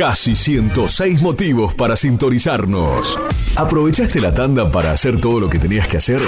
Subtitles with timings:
[0.00, 3.20] Casi 106 motivos para sintonizarnos.
[3.54, 6.22] ¿Aprovechaste la tanda para hacer todo lo que tenías que hacer?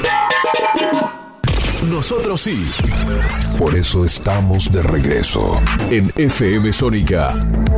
[1.89, 2.67] Nosotros sí.
[3.57, 5.59] Por eso estamos de regreso.
[5.89, 7.29] En FM Sónica.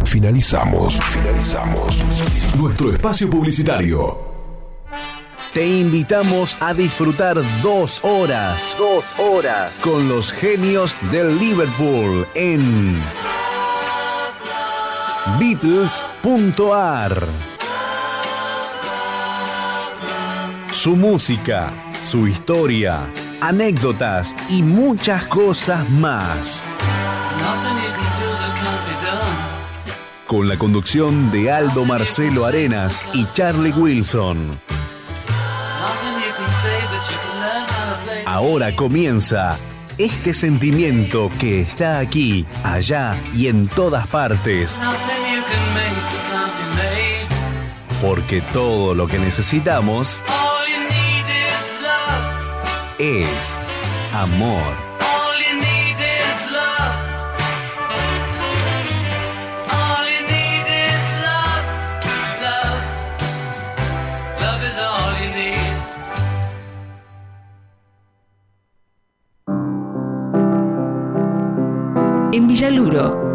[0.04, 0.98] Finalizamos.
[1.00, 1.96] Finalizamos.
[2.58, 4.18] Nuestro espacio publicitario.
[5.52, 8.74] Te invitamos a disfrutar dos horas.
[8.76, 9.70] Dos horas.
[9.80, 12.96] Con los genios del Liverpool en
[15.38, 17.26] Beatles.ar.
[20.70, 23.06] Su música, su historia,
[23.40, 26.62] anécdotas y muchas cosas más.
[30.26, 34.60] Con la conducción de Aldo Marcelo Arenas y Charlie Wilson.
[38.26, 39.56] Ahora comienza
[39.98, 44.80] este sentimiento que está aquí, allá y en todas partes.
[48.00, 50.22] Porque todo lo que necesitamos
[52.98, 53.60] es
[54.12, 54.93] amor.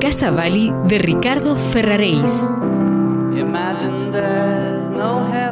[0.01, 2.49] Casa Bali de Ricardo Ferraréis.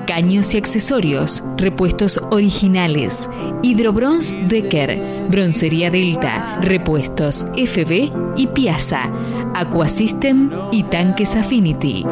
[0.08, 3.30] Caños y accesorios, repuestos originales,
[3.62, 9.12] Hidrobronz Decker, Broncería Delta, repuestos FB y Piazza,
[9.54, 12.04] Aquasystem y tanques Affinity.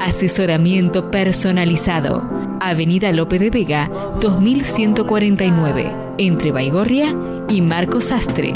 [0.00, 2.26] Asesoramiento personalizado.
[2.62, 3.90] Avenida Lope de Vega,
[4.22, 7.14] 2149, entre Baigorria
[7.50, 8.54] y Marcos Sastre.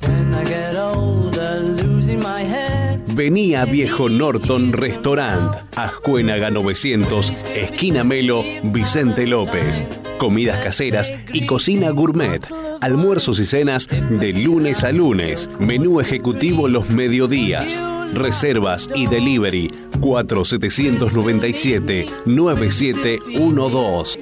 [3.13, 9.83] Vení a Viejo Norton Restaurant, Ascuénaga 900, esquina Melo, Vicente López.
[10.17, 12.41] Comidas caseras y cocina gourmet.
[12.79, 15.49] Almuerzos y cenas de lunes a lunes.
[15.59, 17.77] Menú ejecutivo los mediodías.
[18.13, 24.19] Reservas y delivery 4797 9712.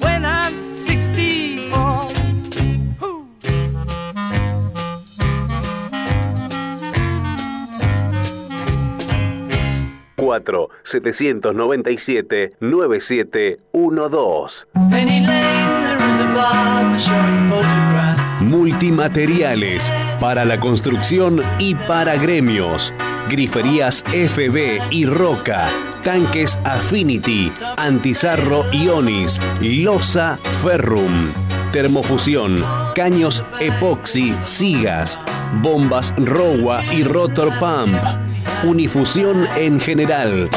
[10.30, 14.66] Cuatro 797 9712
[18.38, 22.94] Multimateriales para la construcción y para gremios.
[23.28, 25.68] Griferías FB y Roca.
[26.04, 27.50] Tanques Affinity.
[27.76, 29.40] Antizarro Ionis.
[29.60, 31.49] Losa Ferrum.
[31.72, 32.64] Termofusión.
[32.94, 34.34] Caños Epoxy.
[34.44, 35.20] Sigas.
[35.62, 38.02] Bombas Rowa y Rotor Pump.
[38.64, 40.48] Unifusión en general.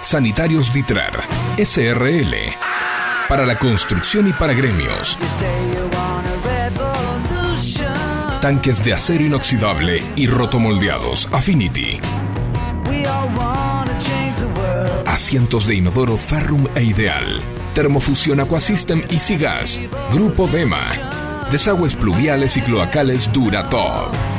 [0.00, 1.12] Sanitarios Ditrar.
[1.58, 2.34] SRL.
[3.28, 5.18] Para la construcción y para gremios.
[8.40, 12.00] Tanques de acero inoxidable y rotomoldeados Affinity.
[15.04, 17.42] Asientos de inodoro Ferrum e Ideal.
[17.74, 19.82] Termofusión Aquasystem y Sigas.
[20.10, 20.80] Grupo Dema.
[21.50, 24.37] Desagües pluviales y cloacales Duratop.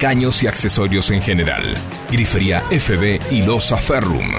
[0.00, 1.62] Caños y accesorios en general.
[2.10, 4.30] Grifería FB y Losa Ferrum.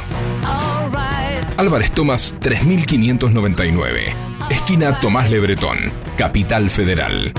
[1.58, 4.14] Álvarez Tomás 3599.
[4.50, 5.78] Esquina Tomás Lebretón,
[6.18, 7.32] Capital Federal.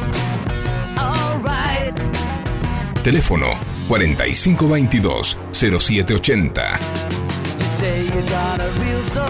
[3.02, 3.48] Teléfono
[3.88, 6.78] 4522-0780.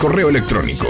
[0.01, 0.89] Correo electrónico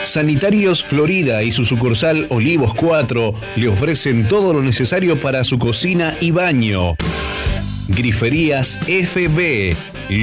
[0.05, 6.17] Sanitarios Florida y su sucursal Olivos 4 le ofrecen todo lo necesario para su cocina
[6.21, 6.95] y baño.
[7.89, 9.77] Griferías FB,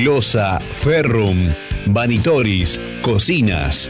[0.03, 1.53] Losa, Ferrum,
[1.85, 3.88] Vanitoris, Cocinas.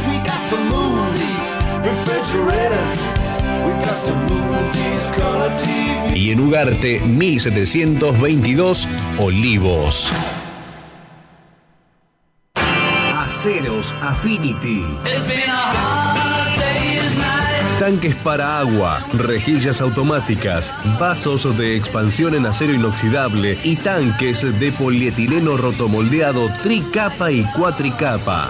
[6.15, 10.13] Y en Ugarte 1722 Olivos.
[12.55, 14.85] Aceros Affinity.
[17.85, 25.59] Tanques para agua, rejillas automáticas, vasos de expansión en acero inoxidable y tanques de polietileno
[25.59, 28.49] rotomoldeado tricapa y cuatricapa.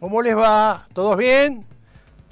[0.01, 0.85] ¿Cómo les va?
[0.91, 1.63] ¿Todos bien?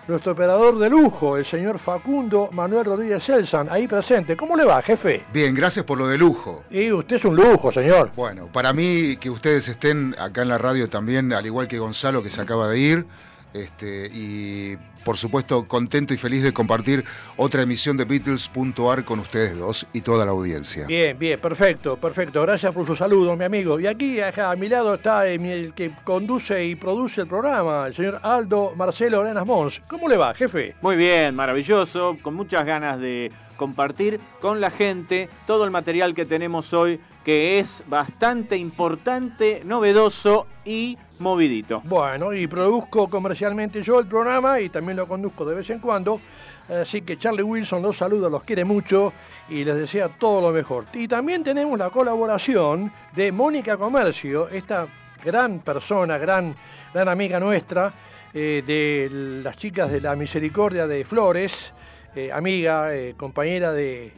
[0.09, 4.37] Nuestro operador de lujo, el señor Facundo Manuel Rodríguez Selsan, ahí presente.
[4.37, 5.25] ¿Cómo le va, jefe?
[5.33, 6.63] Bien, gracias por lo de lujo.
[6.71, 8.13] Y usted es un lujo, señor.
[8.15, 12.23] Bueno, para mí que ustedes estén acá en la radio también, al igual que Gonzalo
[12.23, 13.07] que se acaba de ir,
[13.53, 17.05] este, y por supuesto contento y feliz de compartir
[17.37, 20.85] otra emisión de Beatles.ar con ustedes dos y toda la audiencia.
[20.85, 22.43] Bien, bien, perfecto, perfecto.
[22.43, 23.79] Gracias por su saludo, mi amigo.
[23.79, 27.87] Y aquí acá, a mi lado está eh, el que conduce y produce el programa,
[27.87, 29.81] el señor Aldo Marcelo Arenas Mons.
[29.87, 30.75] ¿Cómo le va, jefe?
[30.83, 36.27] Muy bien, maravilloso, con muchas ganas de compartir con la gente todo el material que
[36.27, 41.83] tenemos hoy, que es bastante importante, novedoso y movidito.
[41.85, 46.21] Bueno, y produzco comercialmente yo el programa y también lo conduzco de vez en cuando.
[46.69, 49.13] Así que Charlie Wilson los saluda, los quiere mucho
[49.49, 50.87] y les desea todo lo mejor.
[50.93, 54.87] Y también tenemos la colaboración de Mónica Comercio, esta
[55.25, 56.55] gran persona, gran,
[56.93, 57.93] gran amiga nuestra,
[58.35, 59.09] eh, de
[59.43, 61.73] las chicas de la Misericordia de Flores,
[62.15, 64.13] eh, amiga, eh, compañera de,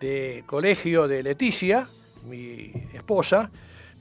[0.00, 1.88] de colegio de Leticia,
[2.26, 3.48] mi esposa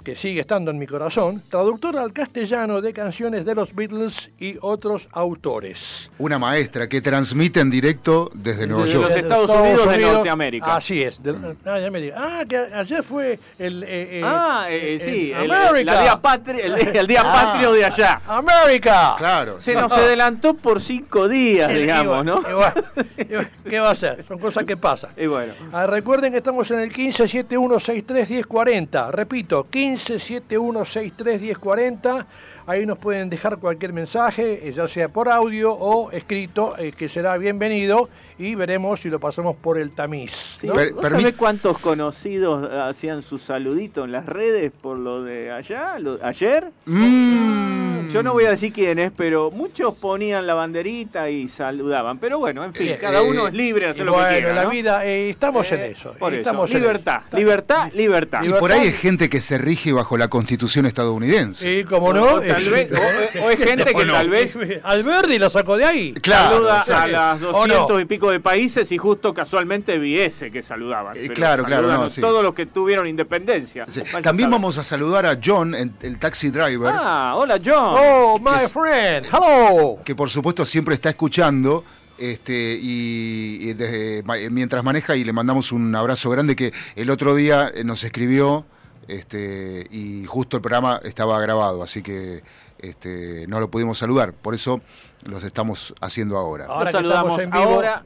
[0.05, 4.55] que sigue estando en mi corazón, traductora al castellano de canciones de los Beatles y
[4.62, 6.09] otros autores.
[6.19, 9.09] Una maestra que transmite en directo desde Nueva Desde York.
[9.09, 10.75] los Estados Unidos de Norteamérica.
[10.77, 11.21] Así es.
[11.21, 11.35] de-
[11.65, 12.15] ah, ya me digo.
[12.17, 13.83] Ah, que ayer fue el...
[13.83, 15.47] eh, eh, Ah, eh, sí, el,
[15.83, 17.33] día patri- el, el día Ah.
[17.53, 18.21] patrio de allá.
[18.27, 19.15] América.
[19.17, 19.59] Claro.
[19.62, 19.77] Se sí.
[19.79, 22.50] nos adelantó por cinco días, Y- y digamos, bueno, ¿no?
[22.50, 22.74] y bueno,
[23.17, 24.24] y bueno, ¿Qué va a ser?
[24.27, 25.09] Son cosas que pasan.
[25.17, 25.53] Y bueno.
[25.74, 29.09] Ah, recuerden que estamos en el 1571631040.
[29.12, 29.65] Repito,
[29.96, 32.25] 1571631040.
[32.68, 37.08] Ahí nos pueden dejar cualquier mensaje, eh, ya sea por audio o escrito, eh, que
[37.10, 38.10] será bienvenido
[38.40, 40.58] y veremos si lo pasamos por el tamiz.
[40.60, 40.74] Sí, ¿no?
[40.74, 45.52] Per- ¿Vos permit- sabés cuántos conocidos hacían su saludito en las redes por lo de
[45.52, 46.72] allá, lo- ayer?
[46.86, 47.75] Mm.
[48.15, 52.17] Yo no voy a decir quiénes, pero muchos ponían la banderita y saludaban.
[52.17, 54.36] Pero bueno, en fin, Eh, cada uno eh, es libre de hacer lo bueno, que
[54.38, 54.53] quiera.
[54.55, 54.69] la ¿no?
[54.69, 56.13] vida, eh, estamos en eso.
[56.13, 57.38] Por eso, estamos en libertad, eso.
[57.38, 58.43] libertad, libertad.
[58.43, 61.79] Y por ahí hay gente que se rige bajo la constitución estadounidense.
[61.79, 62.24] Sí, como O- no.
[62.36, 64.13] o tal vez- o- o es gente que no.
[64.13, 66.13] tal vez Alberdi lo sacó de ahí.
[66.13, 68.00] Claro, saluda o sea a las ¿o 200 no?
[68.00, 71.13] y pico de países y justo casualmente vi ese que saludaban.
[71.13, 72.22] Pero claro, claro, saludan no, a sí.
[72.22, 73.86] Todos los que tuvieron independencia.
[73.89, 74.00] Sí.
[74.01, 77.95] Vaya a También vamos a saludar a John, en- el taxi driver, Ah, hola John.
[78.07, 79.25] Oh, my es- friend.
[79.31, 80.00] Hello.
[80.03, 81.83] que por supuesto siempre está escuchando.
[82.17, 87.35] Este, y, y desde- mientras maneja y le mandamos un abrazo grande que el otro
[87.35, 88.65] día eh, nos escribió
[89.09, 92.41] este, y justo el programa estaba grabado, así que
[92.79, 94.79] este, no lo pudimos saludar, por eso
[95.25, 96.65] los estamos haciendo ahora.
[96.67, 97.63] Ahora Los saludamos en vivo.
[97.63, 98.03] ahora.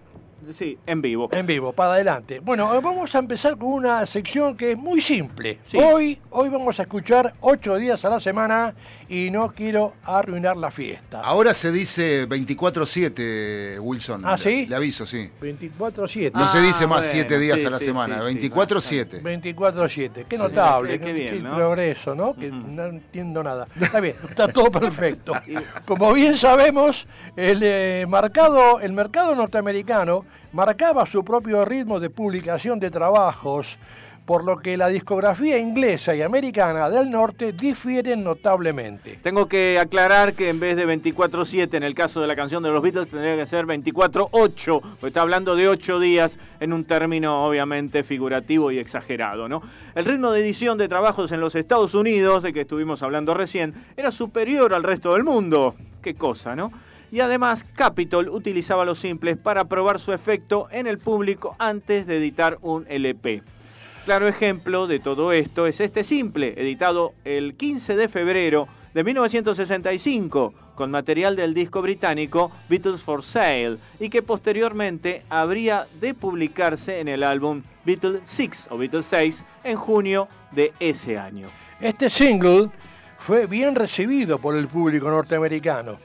[0.57, 1.29] Sí, en vivo.
[1.31, 2.39] En vivo, para adelante.
[2.39, 5.59] Bueno, eh, vamos a empezar con una sección que es muy simple.
[5.65, 5.77] Sí.
[5.77, 8.73] Hoy, hoy vamos a escuchar ocho días a la semana
[9.09, 11.21] y no quiero arruinar la fiesta.
[11.21, 14.21] Ahora se dice 24-7, Wilson.
[14.25, 14.65] ¿Ah, sí?
[14.67, 15.29] Le, aviso, sí.
[15.41, 16.31] 24-7.
[16.33, 18.49] No se Ah, dice más bueno, 7 días sí, a la sí, semana, sí, sí,
[18.49, 19.21] 24-7.
[19.21, 20.25] 24-7.
[20.27, 21.55] Qué Sí, notable, qué- qué, qué bien, qué ¿no?
[21.55, 22.35] progreso, ¿no?
[22.35, 22.57] Que Ujú.
[22.67, 23.67] no entiendo nada.
[23.79, 25.33] Está bien, está todo perfecto.
[25.87, 32.79] Como bien sabemos, el, eh, marcado, el mercado norteamericano marcaba su propio ritmo de publicación
[32.79, 33.77] de trabajos,
[34.29, 39.17] por lo que la discografía inglesa y americana del norte difieren notablemente.
[39.23, 42.69] Tengo que aclarar que en vez de 24-7 en el caso de la canción de
[42.69, 47.43] los Beatles tendría que ser 24-8, porque está hablando de 8 días en un término
[47.43, 49.49] obviamente figurativo y exagerado.
[49.49, 49.63] ¿no?
[49.95, 53.73] El ritmo de edición de trabajos en los Estados Unidos, de que estuvimos hablando recién,
[53.97, 55.73] era superior al resto del mundo.
[56.03, 56.71] Qué cosa, ¿no?
[57.11, 62.17] Y además Capitol utilizaba los simples para probar su efecto en el público antes de
[62.17, 63.41] editar un LP.
[64.05, 70.53] Claro ejemplo de todo esto es este simple, editado el 15 de febrero de 1965,
[70.73, 77.07] con material del disco británico Beatles for Sale, y que posteriormente habría de publicarse en
[77.07, 81.47] el álbum Beatles 6 o Beatles 6 en junio de ese año.
[81.79, 82.69] Este single
[83.19, 85.97] fue bien recibido por el público norteamericano,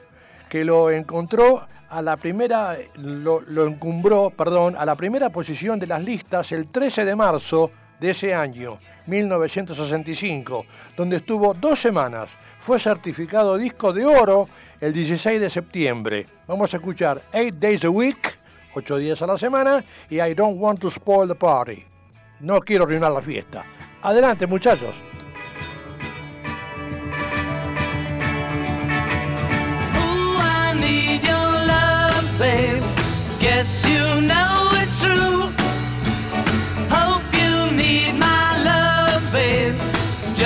[0.50, 5.86] que lo encontró a la primera, lo, lo encumbró, perdón, a la primera posición de
[5.86, 7.70] las listas el 13 de marzo
[8.04, 12.36] de ese año, 1965, donde estuvo dos semanas.
[12.60, 14.46] Fue certificado disco de oro
[14.78, 16.26] el 16 de septiembre.
[16.46, 18.36] Vamos a escuchar Eight Days a Week,
[18.74, 21.82] 8 días a la semana, y I Don't Want to Spoil the Party.
[22.40, 23.64] No quiero arruinar la fiesta.
[24.02, 24.96] Adelante, muchachos.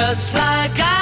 [0.08, 0.97] Just like I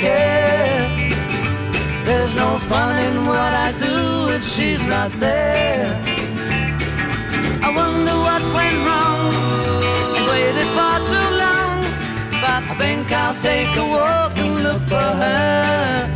[0.00, 0.88] care.
[2.04, 3.96] There's no fun in what I do
[4.36, 5.88] if she's not there.
[7.66, 9.22] I wonder what went wrong.
[10.16, 11.76] I waited far too long,
[12.40, 16.15] but I think I'll take a walk and look for her.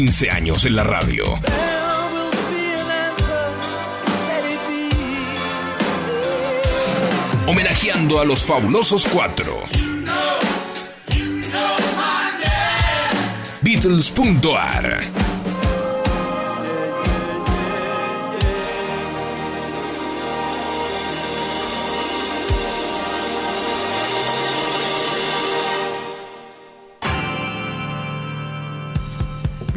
[0.00, 1.24] Quince años en la radio.
[7.46, 9.62] Homenajeando a los fabulosos cuatro.
[13.60, 15.19] Beatles.ar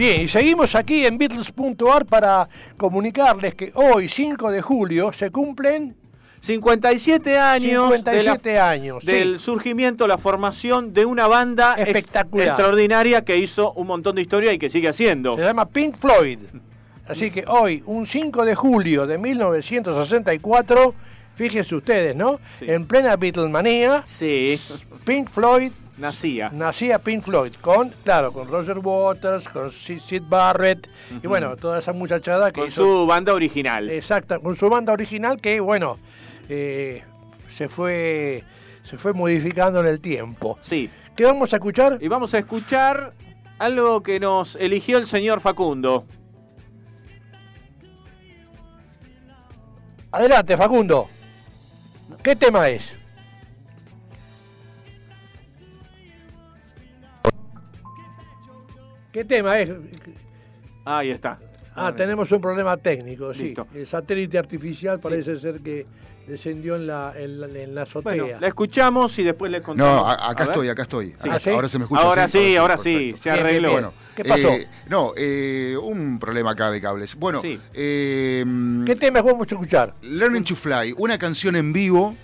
[0.03, 5.95] Bien, y seguimos aquí en Beatles.ar para comunicarles que hoy, 5 de julio, se cumplen
[6.41, 9.45] 57 años, 57 de la- años, del sí.
[9.45, 12.49] surgimiento, la formación de una banda Espectacular.
[12.49, 15.37] extraordinaria que hizo un montón de historia y que sigue haciendo.
[15.37, 16.39] Se llama Pink Floyd.
[17.07, 20.93] Así que hoy, un 5 de julio de 1964,
[21.35, 22.41] fíjense ustedes, ¿no?
[22.59, 22.65] Sí.
[22.67, 24.59] En plena Beatlemanía, Sí,
[25.05, 26.49] Pink Floyd nacía.
[26.51, 30.89] nacía Pink Floyd con, claro, con Roger Waters, con Sid Barrett
[31.21, 33.89] y bueno, toda esa muchachada que Con hizo su banda original.
[33.89, 35.97] exacta, con su banda original que bueno,
[36.49, 37.03] eh,
[37.51, 38.43] se fue
[38.83, 40.57] se fue modificando en el tiempo.
[40.61, 40.89] Sí.
[41.15, 41.99] ¿Qué vamos a escuchar?
[42.01, 43.13] Y vamos a escuchar
[43.59, 46.05] algo que nos eligió el señor Facundo.
[50.11, 51.09] Adelante, Facundo.
[52.21, 52.97] ¿Qué tema es?
[59.13, 59.69] ¿Qué tema es?
[60.83, 61.39] Ahí está.
[61.75, 63.43] Ah, tenemos un problema técnico, sí.
[63.45, 63.67] Listo.
[63.73, 65.85] El satélite artificial parece ser que
[66.27, 68.23] descendió en la, en la, en la azotea.
[68.23, 69.93] Bueno, la escuchamos y después le contamos.
[70.03, 71.07] No, a- acá estoy, acá estoy.
[71.09, 71.13] Sí.
[71.27, 71.49] Acá- ¿Ah, sí?
[71.51, 72.01] Ahora se me escucha.
[72.01, 73.17] Ahora sí, ahora sí, perfecto.
[73.21, 73.69] se Bien, bien, arregló.
[73.69, 73.81] bien.
[73.81, 74.49] Bueno, ¿Qué pasó?
[74.49, 77.15] eh, no, eh, un problema acá de cables.
[77.15, 77.59] Bueno, Sí.
[77.73, 78.43] eh,
[78.85, 79.93] ¿Qué temas vamos a escuchar?
[80.01, 82.15] Learning to Fly, una canción en vivo.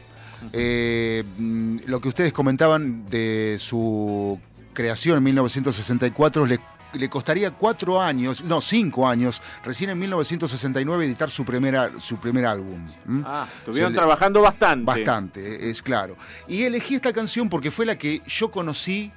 [0.53, 4.39] eh, mm, lo que ustedes comentaban de su
[4.73, 6.59] creación en 1964 le,
[6.93, 12.45] le costaría cuatro años, no, cinco años, recién en 1969 editar su, primera, su primer
[12.45, 12.85] álbum.
[13.25, 14.85] Ah, estuvieron trabajando bastante.
[14.85, 16.15] Bastante, es claro.
[16.47, 19.11] Y elegí esta canción porque fue la que yo conocí,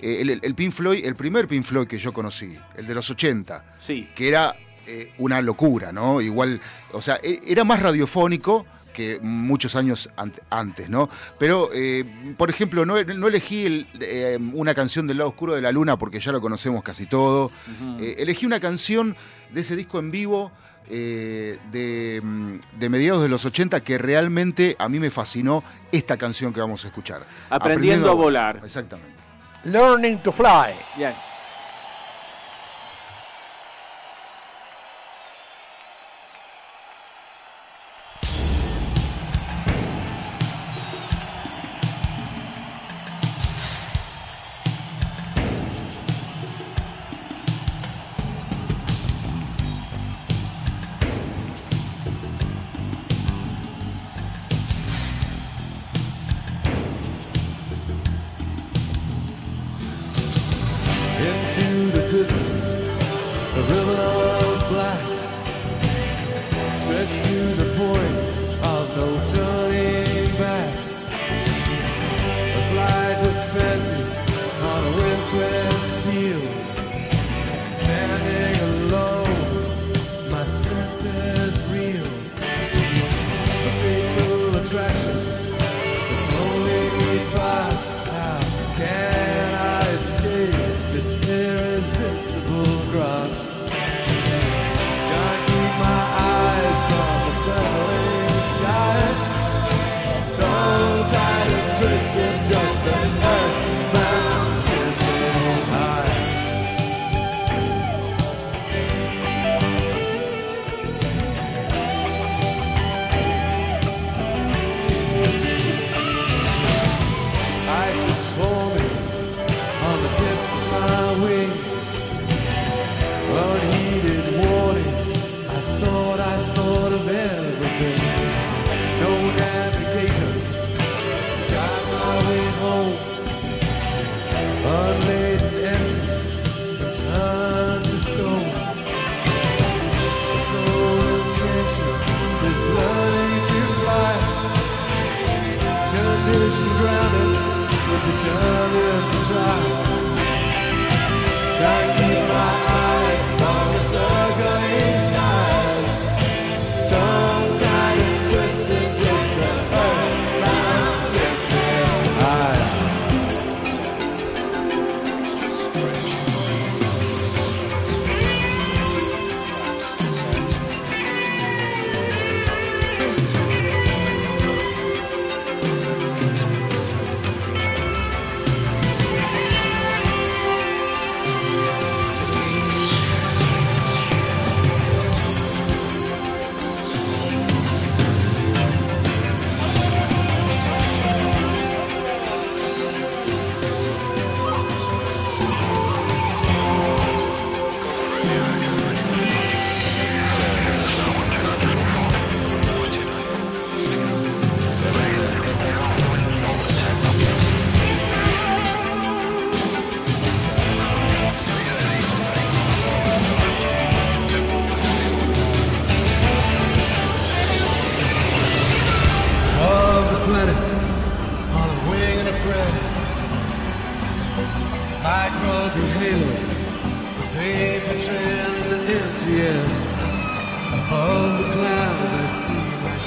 [0.00, 3.10] eh, el, el Pink Floyd, el primer Pink Floyd que yo conocí, el de los
[3.10, 4.08] 80 Sí.
[4.14, 4.56] que era
[4.86, 6.20] eh, una locura, ¿no?
[6.20, 6.60] Igual,
[6.92, 11.08] o sea, e- era más radiofónico que muchos años ant- antes, ¿no?
[11.38, 12.04] Pero, eh,
[12.36, 15.96] por ejemplo, no, no elegí el, eh, una canción del lado oscuro de la luna
[15.98, 17.50] porque ya lo conocemos casi todo.
[18.00, 19.16] Eh, elegí una canción
[19.52, 20.52] de ese disco en vivo
[20.92, 26.16] eh, de, mm, de mediados de los 80 que realmente a mí me fascinó esta
[26.16, 27.24] canción que vamos a escuchar.
[27.48, 28.60] Aprendiendo a volar.
[28.64, 29.12] Exactamente.
[29.64, 30.74] Learning to Fly.
[30.96, 31.14] Yes.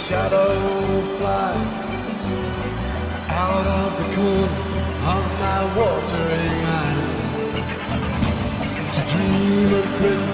[0.04, 1.56] shadow fly
[3.30, 4.48] out of the cool
[5.16, 7.04] of my watering eye.
[8.96, 10.28] To dream a thrill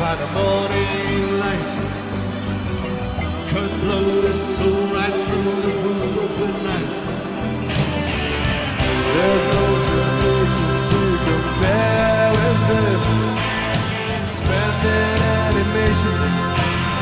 [0.00, 1.72] by the morning light
[3.50, 6.94] could blow the soul right through the roof of the night.
[9.12, 13.04] There's no sensation to compare with this.
[14.30, 16.18] Suspended animation,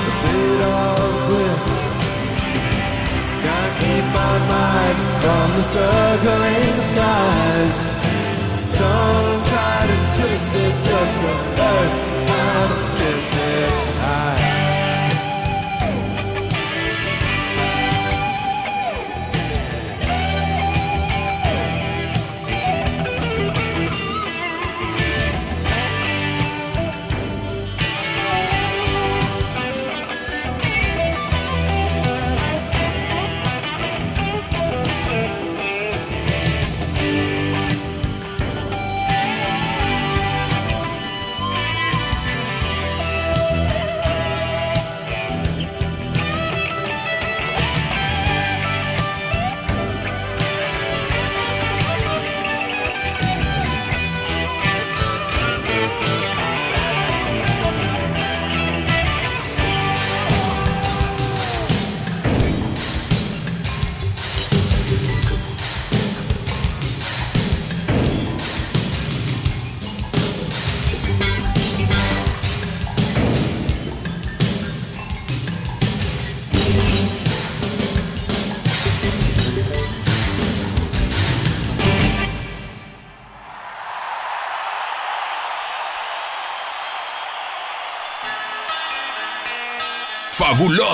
[0.08, 1.83] a state of bliss
[3.84, 7.78] keep my mind from the circling skies.
[8.76, 12.03] Torn, tied, and twisted just it, just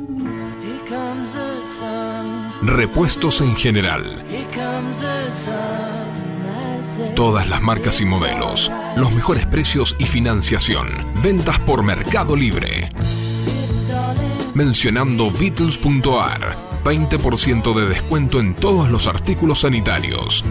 [2.62, 4.24] repuestos en general.
[7.16, 10.90] Todas las marcas y modelos, los mejores precios y financiación.
[11.24, 12.92] Ventas por Mercado Libre.
[14.54, 16.58] Mencionando Beatles.ar.
[16.84, 20.44] 20% de descuento en todos los artículos sanitarios.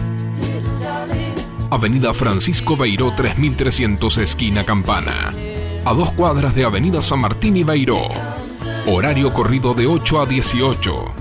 [1.69, 5.33] Avenida Francisco Beiró 3300 esquina Campana.
[5.85, 8.09] A dos cuadras de Avenida San Martín y Beiró.
[8.87, 11.20] Horario corrido de 8 a 18.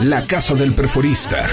[0.00, 1.46] La Casa del Perforista.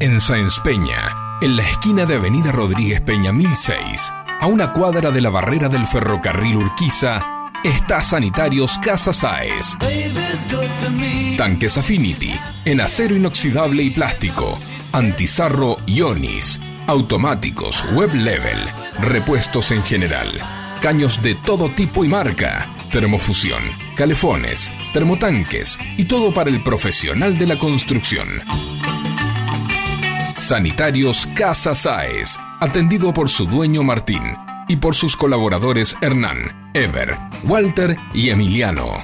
[0.00, 5.20] En Sáenz Peña, en la esquina de Avenida Rodríguez Peña 1006, a una cuadra de
[5.20, 9.76] la barrera del ferrocarril Urquiza, está Sanitarios Casa me.
[11.36, 12.32] Tanques Affinity,
[12.64, 14.58] en acero inoxidable y plástico,
[14.94, 18.56] antizarro Ionis, automáticos, web level,
[19.00, 20.40] repuestos en general,
[20.80, 23.60] caños de todo tipo y marca, termofusión,
[23.96, 28.28] calefones, termotanques y todo para el profesional de la construcción.
[30.36, 34.22] Sanitarios Casa Sáez, atendido por su dueño Martín
[34.68, 39.02] y por sus colaboradores Hernán, Ever, Walter y Emiliano.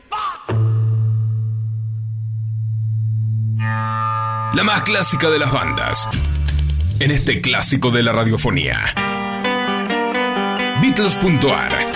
[4.53, 6.07] La más clásica de las bandas.
[7.01, 8.79] En este clásico de la radiofonía.
[10.79, 11.91] Beatles.ar.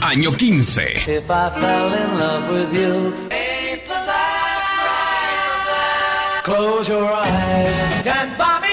[0.00, 1.02] Año 15.
[1.06, 3.12] If I fell in love with you,
[6.44, 7.76] close your eyes.
[8.00, 8.68] Stand by me.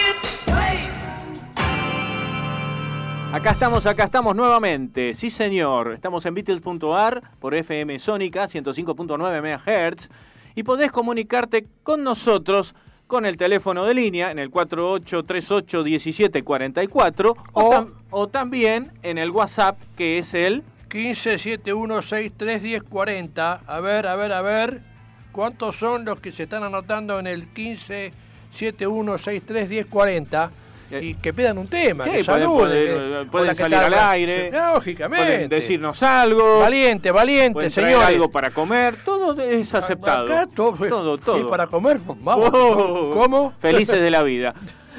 [3.33, 5.13] Acá estamos, acá estamos nuevamente.
[5.13, 5.93] Sí, señor.
[5.93, 10.09] Estamos en Beatles.ar por FM Sónica 105.9 MHz
[10.55, 12.73] y podés comunicarte con nosotros
[13.05, 19.29] con el teléfono de línea en el 48381744 o, O- tam- o también en el
[19.31, 23.61] WhatsApp que es el 15 7163 1040.
[23.67, 24.81] A ver, a ver, a ver.
[25.37, 28.11] ¿Cuántos son los que se están anotando en el 15
[28.49, 30.49] 7163 1040?
[30.89, 32.57] Eh, Y que pidan un tema, Sí, que pueden- saluden.
[32.57, 32.85] pueden-
[33.25, 34.51] que- pueden hola, ¿qué salir al aire.
[34.73, 35.25] Lógicamente.
[35.27, 38.07] pueden decirnos algo, Valiente, valiente, señores.
[38.07, 40.23] algo para comer, todo es aceptado.
[40.25, 41.37] Acá todo, todo, todo.
[41.37, 42.49] Sí, para comer, vamos.
[42.51, 43.53] Oh, ¿Cómo?
[43.59, 44.55] Felices de la vida.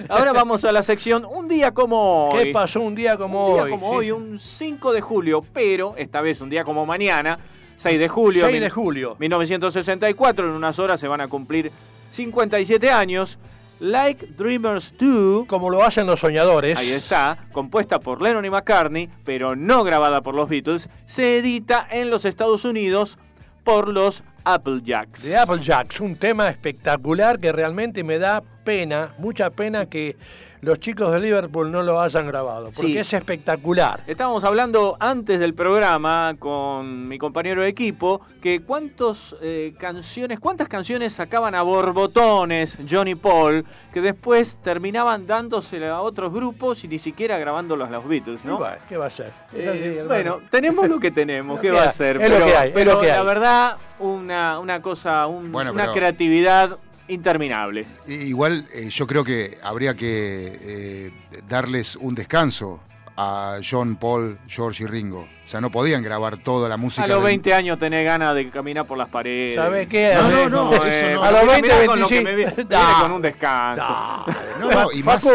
[0.08, 2.44] Ahora vamos a la sección Un día como hoy.
[2.44, 3.70] ¿Qué pasó un día como un día hoy?
[3.72, 3.96] como Sí.
[3.96, 7.40] hoy, un 5 de julio, pero esta vez un día como mañana,
[7.78, 8.42] 6 de julio.
[8.42, 9.16] 6 mil- de julio.
[9.18, 11.72] 1964, en unas horas se van a cumplir
[12.10, 13.38] 57 años.
[13.80, 16.76] Like Dreamers Do, Como lo hacen los soñadores.
[16.76, 21.86] ahí está, compuesta por Lennon y McCartney, pero no grabada por los Beatles, se edita
[21.90, 23.18] en los Estados Unidos
[23.62, 25.22] por los Applejacks.
[25.22, 30.16] De Applejacks, un tema espectacular que realmente me da pena, mucha pena que
[30.60, 32.98] los chicos de Liverpool no lo hayan grabado, porque Sí.
[32.98, 34.00] es espectacular.
[34.06, 39.34] Estábamos hablando antes del programa con mi compañero de equipo que cuántas
[39.78, 46.84] canciones, cuántas canciones sacaban a borbotones Johnny Paul que después terminaban dándosela a otros grupos
[46.84, 48.60] y ni siquiera grabándolos a los Beatles, ¿no?
[48.88, 49.32] ¿Qué va a ser?
[49.52, 52.20] Es Eh, bueno, tenemos lo que tenemos, Lo ¿qué que va a ser?
[52.20, 53.26] es lo que hay, es pero lo que la hay.
[53.26, 57.86] verdad, una, una cosa, un- Bueno, una pero- creatividad interminable.
[58.06, 61.10] I- Igual eh, yo creo que habría que eh,
[61.48, 62.80] darles un descanso
[63.20, 65.22] a John, Paul, George y Ringo.
[65.44, 67.04] O sea, no podían grabar toda la música.
[67.04, 69.56] A los del- 20 años tenés ganas de caminar por las paredes.
[69.56, 70.12] ¿Sabés qué?
[70.14, 70.50] No, Hacés?
[70.50, 71.22] no, no, eso no.
[71.24, 72.24] A los Mirá 20, con lo que 25.
[72.24, 72.54] me viene,
[73.00, 74.24] con un descanso.
[74.60, 75.26] No, no, y más,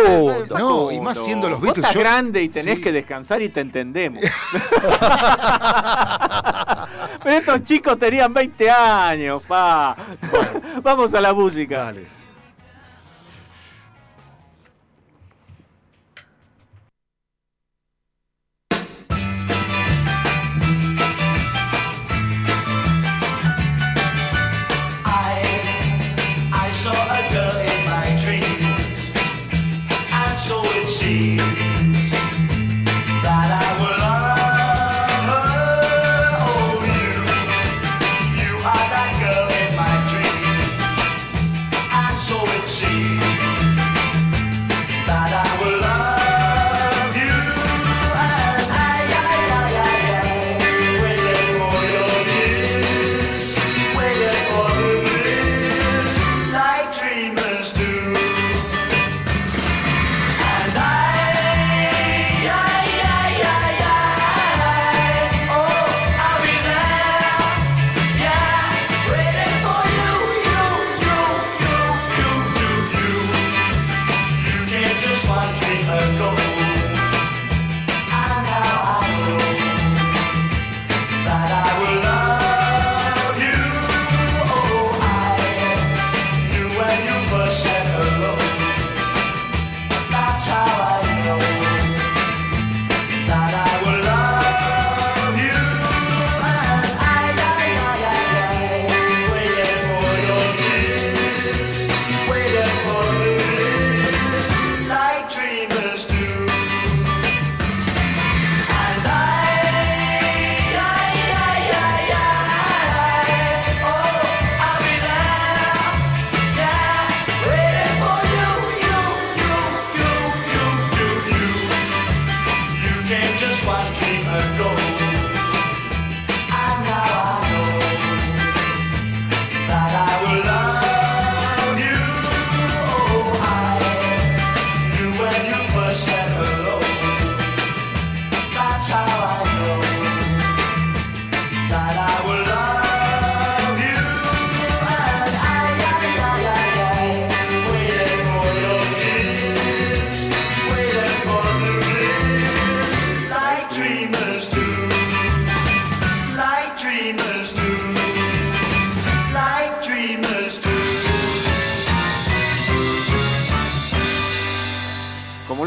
[0.49, 1.83] no, y más siendo los Vos Beatles.
[1.85, 2.81] estás yo- grande y tenés Sí.
[2.81, 4.23] que descansar y te entendemos.
[7.23, 9.95] Pero estos chicos tenían 20 años, pa.
[10.83, 11.85] Vamos a la música.
[11.85, 12.22] Dale.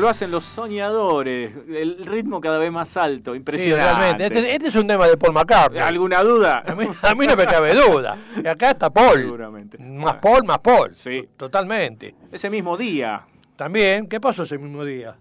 [0.07, 3.85] Lo hacen los soñadores, el ritmo cada vez más alto, Sí, impresionante.
[3.99, 4.27] realmente.
[4.27, 5.81] Este, este es un tema de Paul McCartney.
[5.81, 6.63] ¿Alguna duda?
[6.65, 8.17] A mí, a mí no me cabe duda.
[8.43, 9.23] Y acá está Paul.
[9.23, 9.79] Seguramente.
[9.79, 10.95] Más Paul, más Paul.
[10.95, 11.29] Sí.
[11.37, 12.15] Totalmente.
[12.31, 13.27] Ese mismo día,
[13.57, 15.17] También, ¿qué pasó ese mismo día?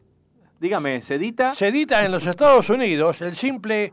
[0.60, 1.54] dígame, ¿se edita?
[1.56, 3.92] Se edita en los Estados Unidos el simple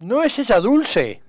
[0.00, 1.22] ¿No es ella dulce?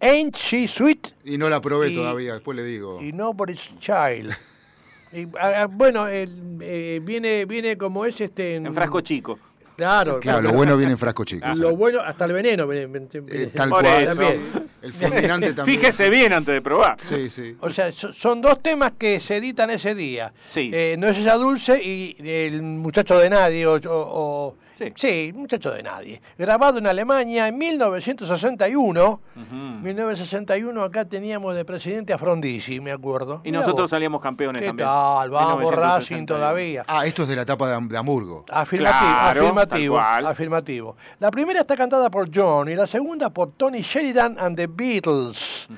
[0.00, 1.08] Ain't she sweet?
[1.24, 3.00] Y no la probé Y- todavía, después le digo.
[3.00, 4.32] Y Nobody's Child.
[5.14, 8.56] Y, ah, bueno, el, eh, viene, viene como es este.
[8.56, 9.38] En frasco chico.
[9.76, 11.46] Claro, Claro, lo bueno viene en frasco chico.
[11.56, 12.66] Lo bueno, hasta el veneno.
[12.68, 14.02] viene- viene- Eh, tal Por cual.
[14.04, 14.14] eso.
[14.14, 14.40] También.
[14.82, 15.78] El fulminante también.
[15.80, 16.96] Fíjese bien antes de probar.
[17.00, 17.56] Sí, sí.
[17.60, 20.32] O sea, so- son dos temas que se editan ese día.
[20.46, 20.70] Sí.
[20.72, 23.66] Eh, no es ella dulce y el muchacho de nadie.
[23.66, 24.56] O, o- o-
[24.96, 25.32] Sí.
[25.34, 26.20] muchacho de nadie.
[26.36, 29.20] Grabado en Alemania en 1961.
[29.36, 29.54] Ujú.
[29.54, 33.40] 1961 acá teníamos de presidente a Frondizi, me acuerdo.
[33.44, 33.90] Y Mirá nosotros vos.
[33.90, 34.88] salíamos campeones ¿Qué también.
[34.88, 35.30] tal?
[35.30, 35.96] Vamos 1961.
[35.98, 36.84] Racing todavía.
[36.86, 38.44] Ah, esto es de la etapa de, de Hamburgo.
[38.50, 40.96] Afirmativo, Claro, afirmativo, afirmativo.
[41.20, 45.68] La primera está cantada por John y la segunda por Tony Sheridan and the Beatles.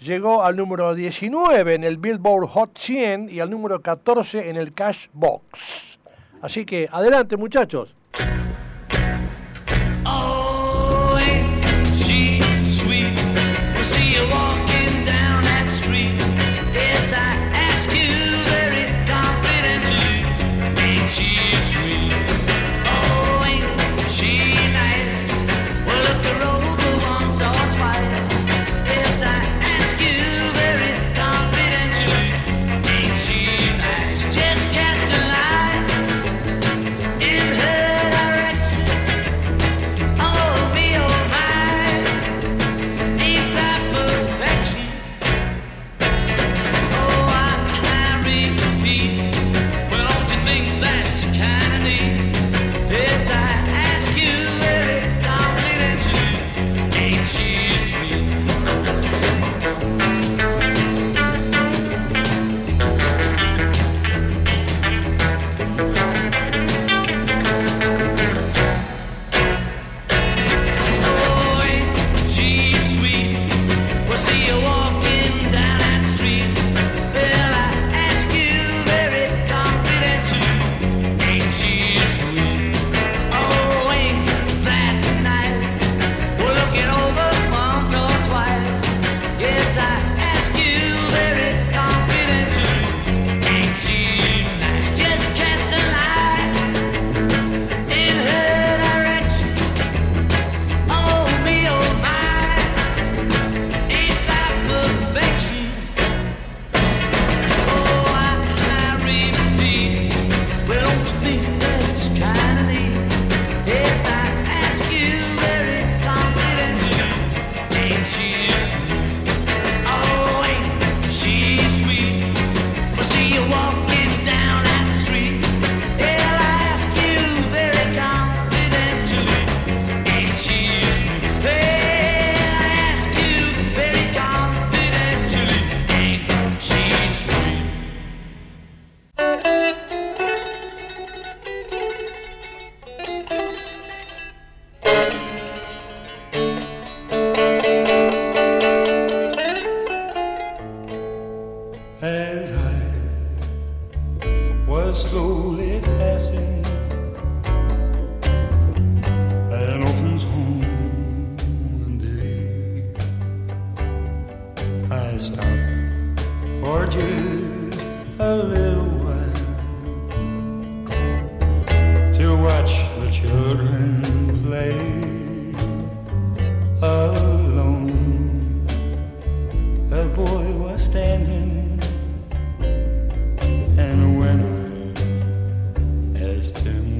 [0.00, 4.72] Llegó al número 19 en el Billboard Hot 100 y al número 14 en el
[4.72, 5.98] Cash Box.
[6.42, 7.96] Así que adelante muchachos.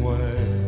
[0.05, 0.64] away.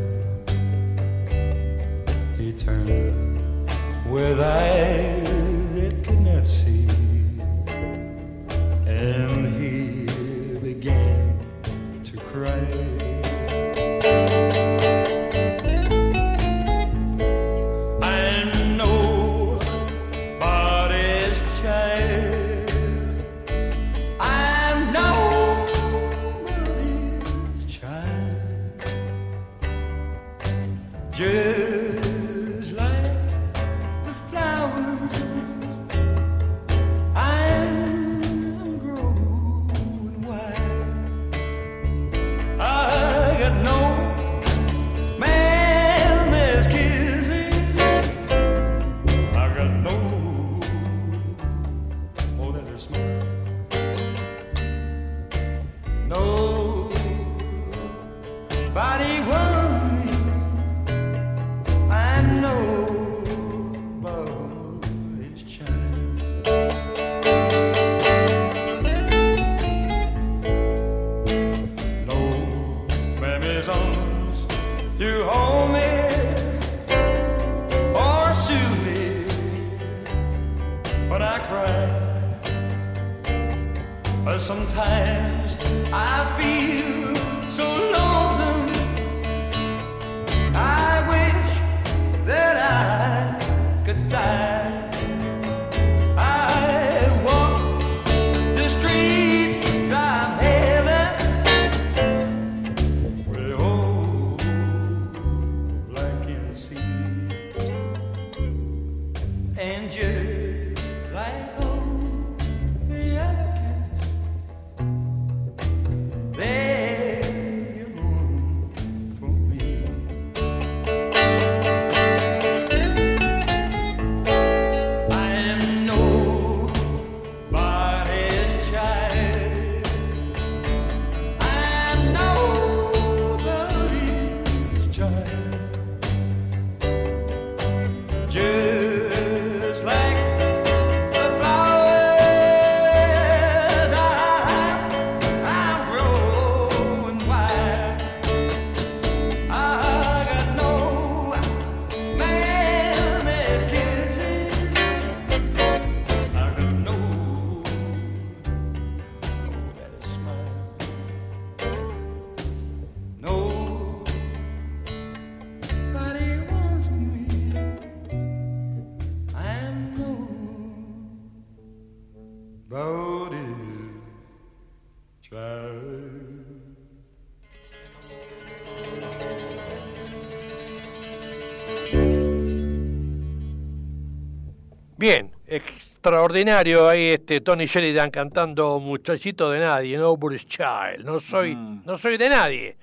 [186.11, 191.04] Extraordinario ahí este Tony Sheridan cantando Muchachito de nadie, Nobody's Child.
[191.04, 191.82] No soy, Mm.
[191.84, 192.76] no soy de nadie.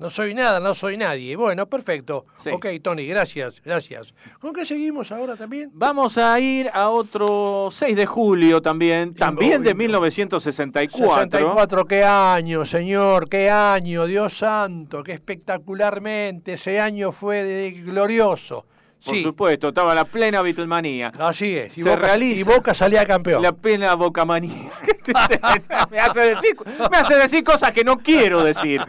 [0.00, 1.36] No soy nada, no soy nadie.
[1.36, 2.26] Bueno, perfecto.
[2.36, 2.50] Sí.
[2.52, 4.12] Ok, Tony, gracias, gracias.
[4.40, 5.70] ¿Con qué seguimos ahora también?
[5.72, 9.76] Vamos a ir a otro 6 de julio también, también de obvio.
[9.76, 11.14] 1964.
[11.30, 16.54] 64, qué año, señor, qué año, Dios santo, qué espectacularmente.
[16.54, 18.66] Ese año fue de- glorioso.
[19.04, 21.12] Por Sí, supuesto, estaba la plena Beatlemanía.
[21.18, 21.76] así es.
[21.76, 23.42] Y Se Boca, realiza- y Boca salía campeón.
[23.42, 24.70] La plena bocamanía.
[25.90, 26.56] me, hace decir,
[26.90, 28.80] me hace decir cosas que no quiero decir.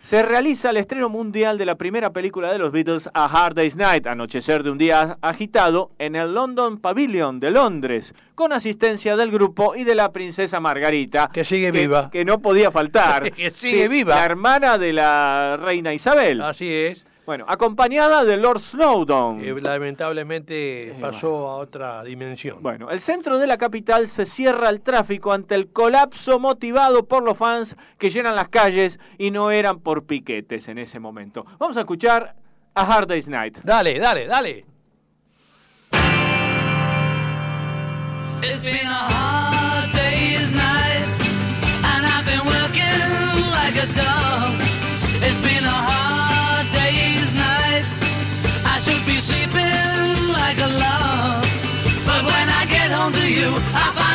[0.00, 3.76] Se realiza el estreno mundial de la primera película de los Beatles, A Hard Day's
[3.76, 9.30] Night, Anochecer de un día agitado, en el London Pavilion de Londres, con asistencia del
[9.30, 11.28] grupo y de la princesa Margarita.
[11.32, 12.10] Que sigue viva.
[12.10, 13.30] Que no podía faltar.
[13.38, 14.14] Que sigue viva.
[14.14, 16.40] La hermana de la reina Isabel.
[16.42, 17.04] Así es.
[17.28, 19.44] Bueno, acompañada de Lord Snowdon.
[19.44, 22.62] Eh, lamentablemente pasó a otra dimensión.
[22.62, 27.22] Bueno, el centro de la capital se cierra al tráfico ante el colapso motivado por
[27.22, 31.44] los fans que llenan las calles y no eran por piquetes en ese momento.
[31.58, 32.34] Vamos a escuchar
[32.74, 33.58] a Hard Day's Night.
[33.62, 34.64] Dale, dale, dale.
[38.40, 39.47] It's been a hard
[53.48, 54.07] Brasil.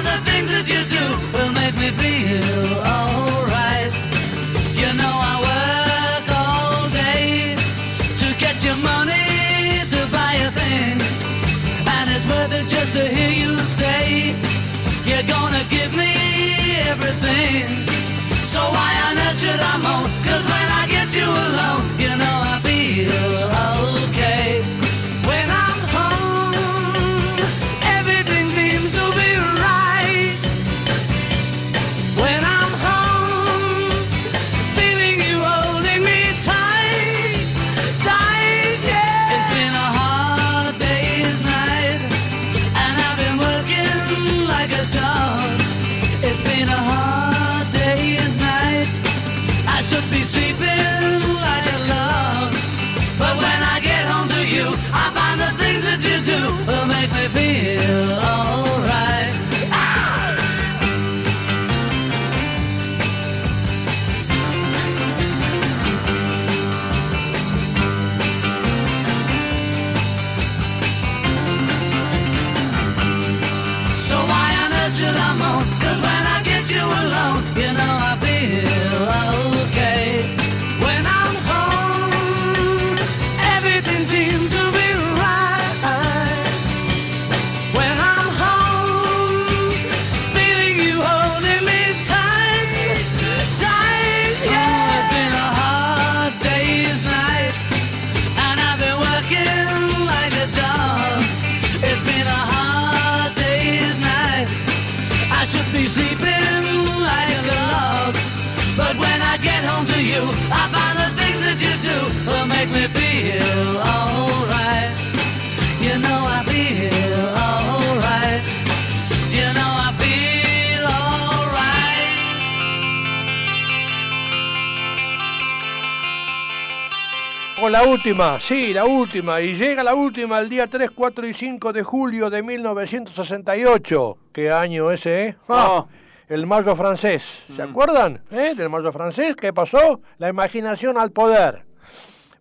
[127.74, 129.41] La última, sí, la última.
[129.41, 134.17] Y llega la última el día 3, 4 y 5 de julio de 1968.
[134.32, 135.36] ¿Qué año ese, eh?
[135.49, 135.86] Ah.
[136.28, 137.43] El mayo francés.
[137.53, 138.21] ¿Se acuerdan?
[138.30, 139.36] eh, Del mayo francés.
[139.36, 140.01] ¿Qué pasó?
[140.19, 141.65] La imaginación al poder.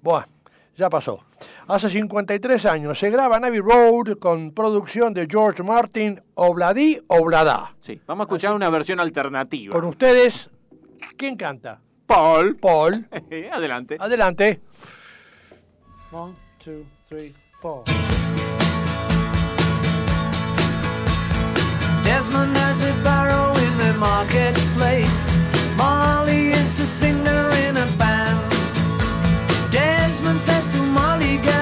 [0.03, 0.27] Bueno,
[0.77, 1.25] ya pasó.
[1.67, 7.75] Hace 53 años se graba Navy Road con producción de George Martin, Obladi Oblada.
[7.81, 9.73] Sí, vamos a escuchar una versión alternativa.
[9.73, 10.51] Con ustedes,
[11.17, 11.81] ¿quién canta?
[12.07, 12.57] Paul.
[12.57, 13.09] Paul.
[13.53, 13.97] Adelante.
[13.99, 14.61] Adelante.
[16.13, 17.85] One, two, three, four.
[22.05, 25.35] Desmond has the barrow in the marketplace.
[25.79, 28.53] Molly is the singer in a band.
[29.73, 31.62] Desmond says to Molly, girl,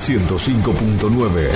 [0.00, 1.50] 105.9.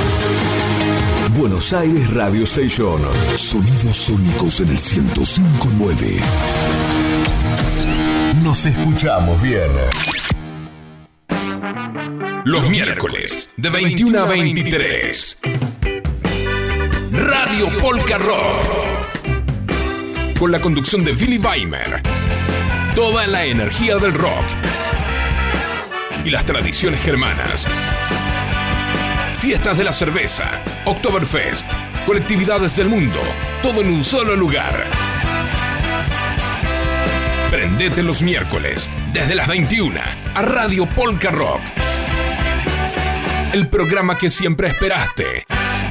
[1.34, 3.00] Buenos Aires Radio Station.
[3.36, 6.20] Sonidos sónicos en el 1059.
[8.42, 9.70] Nos escuchamos bien.
[12.44, 15.38] Los miércoles de 21 a 23.
[17.12, 18.38] Radio Polka Rock.
[20.38, 22.02] Con la conducción de Billy Weimer.
[22.94, 24.44] Toda la energía del rock.
[26.26, 27.66] Y las tradiciones germanas.
[29.44, 31.70] Fiestas de la cerveza, Oktoberfest,
[32.06, 33.20] colectividades del mundo,
[33.62, 34.86] todo en un solo lugar.
[37.50, 40.00] Prendete los miércoles, desde las 21,
[40.34, 41.60] a Radio Polka Rock.
[43.52, 45.44] El programa que siempre esperaste.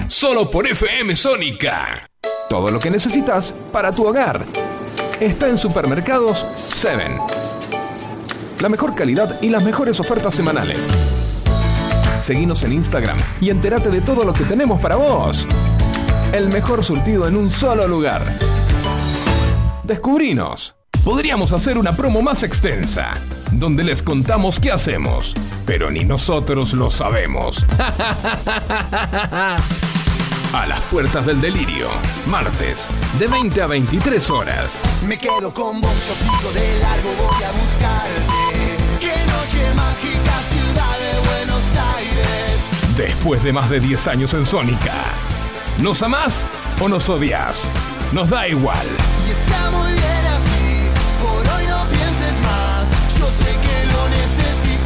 [0.07, 2.09] Solo por FM Sónica.
[2.49, 4.47] Todo lo que necesitas para tu hogar.
[5.19, 7.19] Está en Supermercados 7.
[8.61, 10.89] la mejor calidad y las mejores ofertas semanales.
[12.23, 15.45] Seguinos en Instagram y entérate de todo lo que tenemos para vos.
[16.31, 18.23] El mejor surtido en un solo lugar.
[19.83, 20.73] Descubrinos.
[21.03, 23.15] Podríamos hacer una promo más extensa,
[23.51, 25.33] donde les contamos qué hacemos,
[25.65, 27.65] pero ni nosotros lo sabemos.
[30.53, 31.89] A las puertas del delirio,
[32.27, 32.87] martes,
[33.19, 34.79] de 20 a 23 horas.
[35.05, 38.77] Me quedo con vos, yo sigo de largo, voy a buscarte.
[39.01, 41.63] Qué noche mágica, ciudad de Buenos
[41.97, 42.12] Aires.
[42.97, 45.05] Después de más de 10 años en Sónica.
[45.79, 46.45] ¿Nos amás
[46.79, 47.67] o nos odias?
[48.11, 48.85] Nos da igual.
[49.27, 50.83] Y está muy bien así,
[51.19, 52.87] por hoy no pienses más.
[53.17, 54.83] Yo sé que lo necesitas.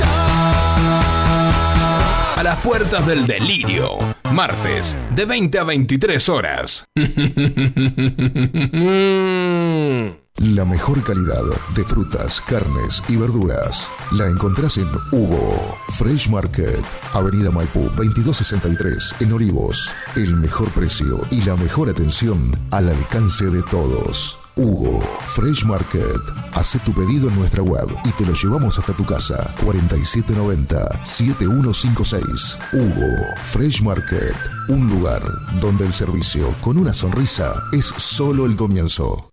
[2.38, 3.98] A las puertas del delirio,
[4.32, 6.86] martes, de 20 a 23 horas.
[10.40, 11.42] La mejor calidad
[11.74, 16.80] de frutas, carnes y verduras la encontrás en Hugo Fresh Market,
[17.14, 19.92] Avenida Maipú 2263 en Olivos.
[20.16, 24.38] El mejor precio y la mejor atención al alcance de todos.
[24.56, 26.22] Hugo Fresh Market.
[26.54, 29.56] Hace tu pedido en nuestra web y te lo llevamos hasta tu casa.
[29.66, 32.60] 4790-7156.
[32.74, 33.08] Hugo
[33.42, 34.36] Fresh Market.
[34.68, 35.24] Un lugar
[35.60, 39.32] donde el servicio con una sonrisa es solo el comienzo.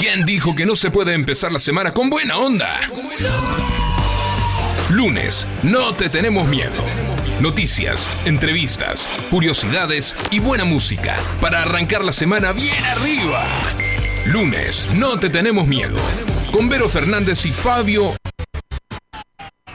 [0.00, 2.80] ¿Quién dijo que no se puede empezar la semana con buena onda?
[4.88, 6.72] Lunes, no te tenemos miedo.
[7.42, 13.44] Noticias, entrevistas, curiosidades y buena música para arrancar la semana bien arriba.
[14.24, 15.98] Lunes, no te tenemos miedo.
[16.50, 18.16] Con Vero Fernández y Fabio.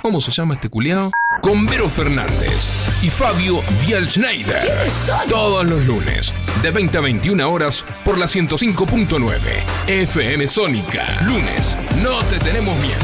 [0.06, 1.10] ¿Cómo se llama este culiao?
[1.41, 4.62] Con Vero Fernández y Fabio Dial Schneider.
[5.28, 6.32] Todos los lunes,
[6.62, 9.39] de 20 a 21 horas, por la 105.9
[9.88, 11.22] FM Sónica.
[11.24, 12.99] Lunes, no te tenemos miedo.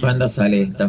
[0.00, 0.88] ¿Cuándo sale esto?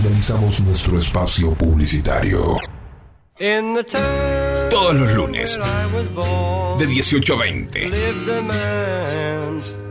[0.00, 2.56] Finalizamos nuestro espacio publicitario.
[4.70, 5.58] Todos los lunes,
[6.78, 7.90] de 18 a 20.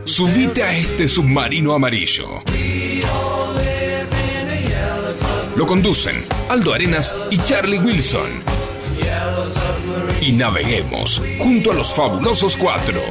[0.04, 2.42] Subite a este submarino amarillo.
[5.54, 8.42] Lo conducen Aldo Arenas y Charlie Wilson.
[10.22, 13.02] Y naveguemos junto a los fabulosos cuatro.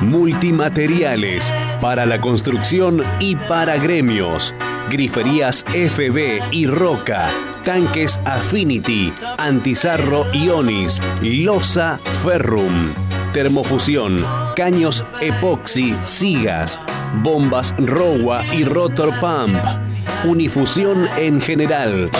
[0.00, 4.52] Multimateriales para la construcción y para gremios.
[4.90, 7.30] Griferías FB y Roca.
[7.64, 12.92] Tanques Affinity, Antizarro Ionis, Losa Ferrum,
[13.32, 14.26] Termofusión,
[14.56, 16.80] Caños Epoxi, Sigas,
[17.22, 19.91] Bombas Rowa y Rotor Pump
[20.24, 22.10] Unifusión en general.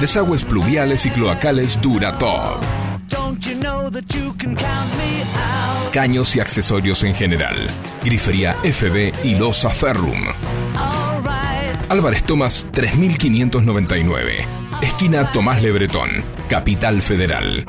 [0.00, 2.77] Desagües pluviales y cloacales Duratop.
[5.92, 7.56] Caños y accesorios en general.
[8.04, 10.24] Grifería FB y Losa Ferrum.
[11.88, 14.44] Álvarez Tomás 3599.
[14.82, 16.22] Esquina Tomás Lebretón.
[16.48, 17.64] Capital Federal.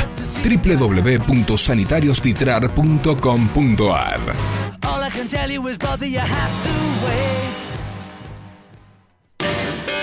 [7.04, 7.48] wait.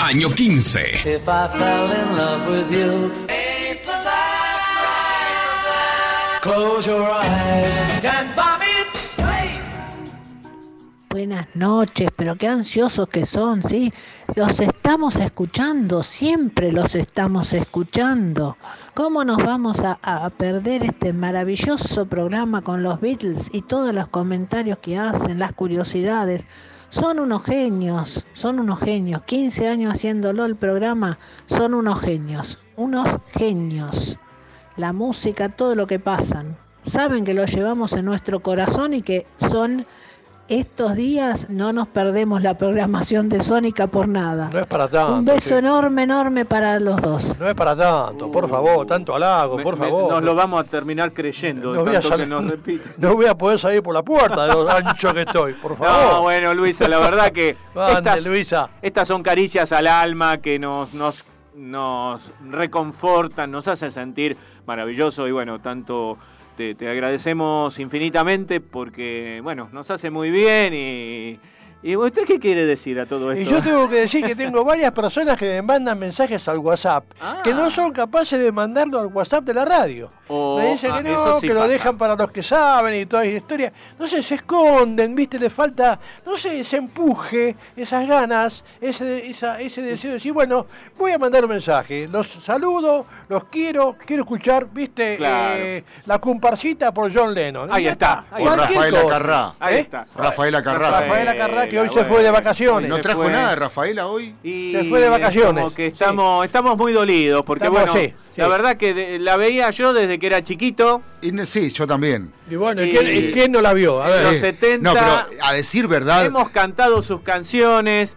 [0.00, 0.80] Año 15.
[0.80, 3.39] If I fell in love with you,
[6.40, 8.30] close your eyes and.
[11.12, 13.92] Buenas noches, pero qué ansiosos que son, ¿sí?
[14.36, 18.56] Los estamos escuchando, siempre los estamos escuchando.
[18.94, 24.08] ¿Cómo nos vamos a, a perder este maravilloso programa con los Beatles y todos los
[24.08, 26.46] comentarios que hacen, las curiosidades?
[26.90, 29.22] Son unos genios, son unos genios.
[29.22, 34.16] 15 años haciéndolo el programa, son unos genios, unos genios.
[34.76, 36.56] La música, todo lo que pasan.
[36.82, 39.86] Saben que lo llevamos en nuestro corazón y que son
[40.48, 44.50] estos días no nos perdemos la programación de Sónica por nada.
[44.52, 45.14] No es para tanto.
[45.14, 45.54] Un beso sí.
[45.54, 47.36] enorme, enorme para los dos.
[47.38, 50.10] No es para tanto, por favor, tanto halago, por Me- favor.
[50.14, 52.90] nos lo vamos a terminar creyendo, No voy a tanto que sal- nos repite.
[52.98, 56.12] No voy a poder salir por la puerta de lo ancho que estoy, por favor.
[56.14, 58.70] No, bueno, Luisa, la verdad que Ande, estas, Luisa.
[58.82, 61.22] estas son caricias al alma que nos, nos,
[61.60, 64.36] nos reconfortan, nos hacen sentir
[64.66, 66.18] maravilloso y bueno, tanto
[66.56, 71.40] te, te agradecemos infinitamente porque, bueno, nos hace muy bien y,
[71.82, 73.42] ¿Y usted qué quiere decir a todo esto?
[73.42, 77.04] Y yo tengo que decir que tengo varias personas que me mandan mensajes al WhatsApp
[77.42, 80.10] que no son capaces de mandarlo al WhatsApp de la radio.
[80.30, 83.24] Me dicen ah, que no, sí que lo dejan para los que saben y toda
[83.24, 83.72] esa historia.
[83.98, 85.38] No sé, se esconden, ¿viste?
[85.38, 90.66] Le falta, no sé, ese empuje, esas ganas, ese, esa- ese deseo de decir, bueno,
[90.96, 92.06] voy a mandar un mensaje.
[92.06, 95.16] Los saludo, los quiero, quiero escuchar, ¿viste?
[95.16, 95.54] Claro.
[95.58, 97.68] Eh, la comparsita por John Lennon.
[97.72, 99.06] Ahí está, ahí O Cualquier Rafaela.
[99.08, 99.54] Carrá.
[99.58, 99.80] Ahí ¿Eh?
[99.80, 100.06] está.
[100.16, 100.90] Rafaela Carrá.
[100.90, 102.88] Rafaela Carrá, que hoy se fue de vacaciones.
[102.88, 103.32] ¿No trajo fue.
[103.32, 104.34] nada de Rafaela hoy?
[104.44, 105.64] Y Se fue de es vacaciones.
[105.64, 108.40] como que estamos, estamos muy dolidos, porque Estamos, bueno, sí, sí.
[108.40, 111.02] la verdad que de- la veía yo desde que era chiquito.
[111.22, 112.30] Y sí, yo también.
[112.48, 114.00] Y bueno, ¿y Y- quién, y quién no la vio?
[114.00, 114.22] A En ver.
[114.24, 118.16] los Eh, 70 No, pero a decir verdad, hemos cantado sus canciones.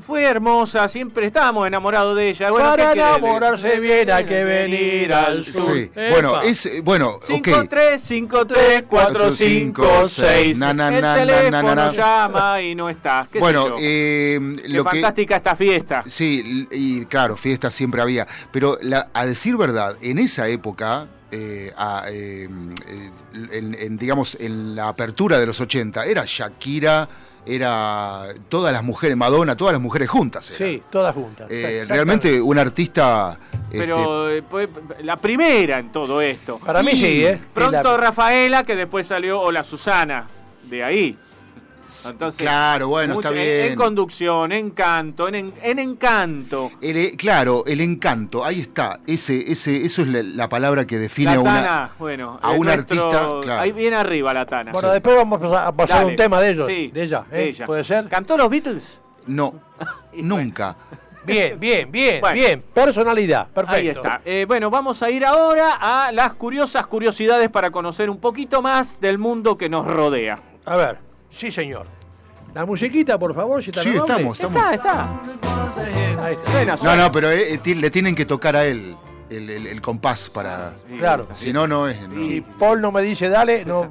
[0.00, 2.50] Fue hermosa, siempre estábamos enamorados de ella.
[2.50, 5.74] Bueno, Para enamorarse bien hay que venir al sur.
[5.76, 5.90] sí.
[6.10, 7.24] Bueno, es bueno, ok.
[7.26, 10.56] 5, 3, 5, 3, 4, 5, 6.
[10.58, 11.92] Na, na, El na, na, teléfono na, na.
[11.92, 13.26] llama y no está.
[13.30, 13.76] ¿Qué sé Bueno, yo?
[13.80, 16.02] eh, Qué lo que fantástica esta fiesta.
[16.06, 18.26] Sí, y claro, fiestas siempre había.
[18.50, 22.48] Pero la- a decir verdad, en esa época, eh, a, eh,
[22.88, 23.10] eh,
[23.52, 27.08] en, en, digamos, en la apertura de los 80, era Shakira,
[27.46, 30.50] era todas las mujeres, Madonna, todas las mujeres juntas.
[30.50, 30.58] era.
[30.58, 31.46] Sí, todas juntas.
[31.50, 33.38] Eh, realmente un artista...
[33.70, 34.68] este, Pero eh, pues,
[35.02, 36.58] la primera en todo esto.
[36.58, 37.40] Para mí Y sí, ¿eh?
[37.54, 40.28] Pronto La- Rafaela, que después salió, o la Susana,
[40.64, 41.18] de ahí.
[42.08, 43.66] Entonces, claro, bueno, mucho- está en- bien.
[43.72, 46.70] En, conducción, en canto, en, en, en encanto.
[46.80, 49.00] el, eh, claro, el encanto, ahí está.
[49.06, 51.54] Ese, ese, eso es la, la palabra que define La a una...
[51.54, 53.60] Tana, bueno, a es un nuestro- artista, claro.
[53.62, 54.72] Ahí viene arriba la Tana.
[54.72, 56.10] Bueno, después vamos a pasar, Dale.
[56.10, 57.48] un tema de ellos, Sí, de ella, de ¿eh?
[57.48, 57.66] ella.
[57.66, 58.08] ¿Puede ser?
[58.08, 59.00] ¿Cantó los Beatles?
[59.26, 59.54] No,
[60.14, 60.76] nunca.
[61.22, 62.34] Bien, bien, bien, Bueno.
[62.34, 62.64] bien.
[62.72, 63.76] Personalidad, perfecto.
[63.78, 64.22] Ahí está.
[64.24, 68.98] Eh, bueno, vamos a ir ahora a las curiosas curiosidades para conocer un poquito más
[69.02, 70.40] del mundo que nos rodea.
[70.64, 70.98] A ver,
[71.30, 71.86] sí señor.
[72.54, 74.60] La musiquita, por favor, si está Sí, estamos, estamos.
[74.72, 75.20] Está, está.
[76.24, 76.50] Ahí está.
[76.50, 76.96] Suena, No, suena.
[77.04, 78.96] no, pero eh, eh, ti- le tienen que tocar a él
[79.30, 80.72] el, el- el compás para...
[80.98, 81.28] Claro.
[81.34, 82.00] Si no, no es...
[82.08, 82.14] no.
[82.14, 83.90] Si Paul no me dice dale, no,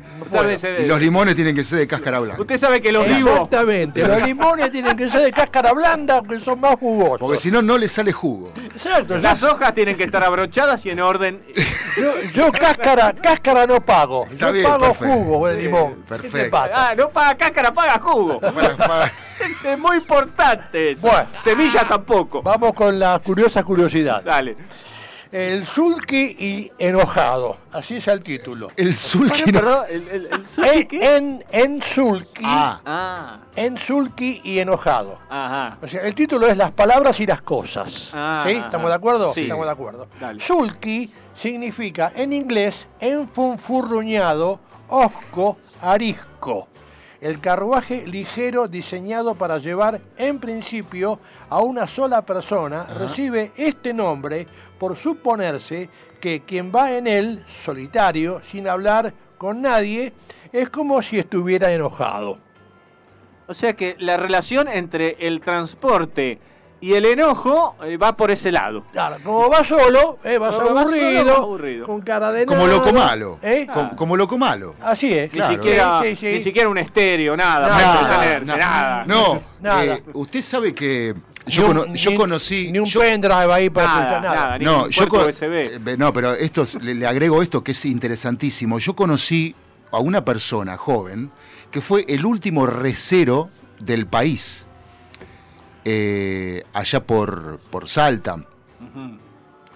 [0.79, 2.41] Y los limones tienen que ser de cáscara blanca.
[2.41, 3.33] Usted sabe que los vivos.
[3.33, 4.07] Exactamente.
[4.07, 7.19] Los limones tienen que ser de cáscara blanda porque son más jugosos.
[7.19, 8.51] Porque si no, no le sale jugo.
[8.57, 9.17] Exacto.
[9.17, 11.41] Las hojas tienen que estar abrochadas y en orden.
[11.97, 14.25] yo, yo cáscara, cáscara no pago.
[14.29, 15.13] Está yo bien, pago perfecto.
[15.13, 15.93] jugo de limón.
[15.95, 16.57] ¿Qué te perfecto.
[16.73, 18.39] Ah, no paga cáscara, paga jugo.
[18.41, 21.07] Para- para- Es muy importante eso.
[21.07, 21.27] Bueno.
[21.41, 22.41] Semilla tampoco.
[22.41, 24.21] Vamos con la curiosa curiosidad.
[24.23, 24.57] Dale.
[25.31, 27.57] El sulky y enojado.
[27.71, 28.69] Así es el título.
[28.75, 34.41] El sulky no- Perdón, el, el, el En, en, en sulky, Ah, Ah, en sulky
[34.43, 35.19] y enojado.
[35.29, 35.77] ajá.
[35.81, 38.09] O sea, el título es Las palabras y las cosas.
[38.13, 38.55] Ah, ¿Sí?
[38.55, 38.65] ajá.
[38.65, 39.29] ¿Estamos de acuerdo?
[39.29, 39.41] Sí.
[39.43, 40.07] Estamos de acuerdo.
[40.19, 40.41] Dale.
[40.43, 44.59] Sulky significa en inglés enfunfurruñado,
[44.89, 46.67] osco, arisco.
[47.21, 54.47] El carruaje ligero diseñado para llevar en principio a una sola persona recibe este nombre
[54.79, 55.89] por suponerse
[56.21, 60.13] que quien va en él, solitario, sin hablar con nadie,
[60.53, 62.37] es como si estuviera enojado.
[63.47, 66.39] O sea que la relación entre el transporte
[66.81, 68.83] y el enojo eh, va por ese lado.
[68.91, 71.85] Claro, como va solo, eh, vas Como va solo, aburrido, va aburrido.
[71.85, 73.39] con cara de como nada, loco malo.
[73.41, 73.67] ¿eh?
[73.73, 74.75] Com- Como loco malo.
[74.81, 75.31] Así es.
[75.33, 75.53] Ni, Claro.
[75.55, 76.25] siquiera, Sí, sí, sí.
[76.33, 77.99] ni siquiera un estéreo, nada, Nada, para Nada,
[78.35, 79.05] entretenerse, nada.
[79.05, 79.05] nada.
[79.05, 79.83] No, Nada.
[79.95, 81.13] eh, usted sabe que
[81.45, 82.71] Ni yo, un- cono- yo ni- conocí...
[82.71, 84.35] Ni un yo- pendrive ahí para Nada, escuchar nada.
[84.35, 85.53] nada, ni No, un yo puerto USB.
[85.85, 88.79] eh, no, pero esto es- le, le agrego esto que es interesantísimo.
[88.79, 89.53] Yo conocí
[89.91, 91.29] a una persona joven
[91.71, 93.49] que fue el último recero
[93.79, 94.65] del país,
[95.85, 98.45] eh, allá por, por Salta.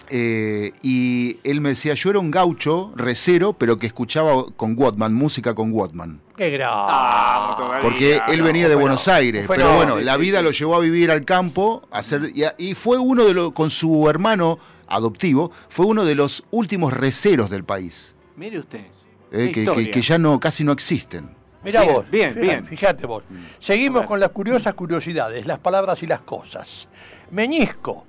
[0.10, 5.14] Eh, y él me decía, yo era un gaucho recero, pero que escuchaba con Watman,
[5.14, 6.20] música con Watman.
[6.36, 6.74] Qué grave.
[6.90, 8.44] Ah, Porque él no.
[8.44, 10.44] venía de bueno, Buenos Aires, pero bueno, sí, la vida sí.
[10.44, 13.54] lo llevó a vivir al campo, a hacer, y, a- y fue uno de los,
[13.54, 18.86] con su hermano adoptivo, fue uno de los últimos receros del país, Mire usted.
[19.32, 21.30] eh, que- que ya no casi no existen.
[21.64, 22.10] Mirá Bien, vos.
[22.12, 22.66] bien, fíjate, bien.
[22.68, 23.24] Fíjate vos.
[23.24, 26.88] A Seguimos con las curiosas curiosidades, las palabras y las cosas.
[27.32, 28.06] Meñisco.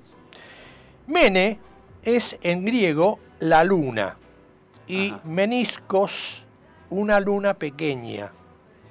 [1.07, 1.59] Mene
[2.03, 4.17] es en griego la luna
[4.87, 5.21] y Ajá.
[5.23, 6.43] meniscos
[6.89, 8.31] una luna pequeña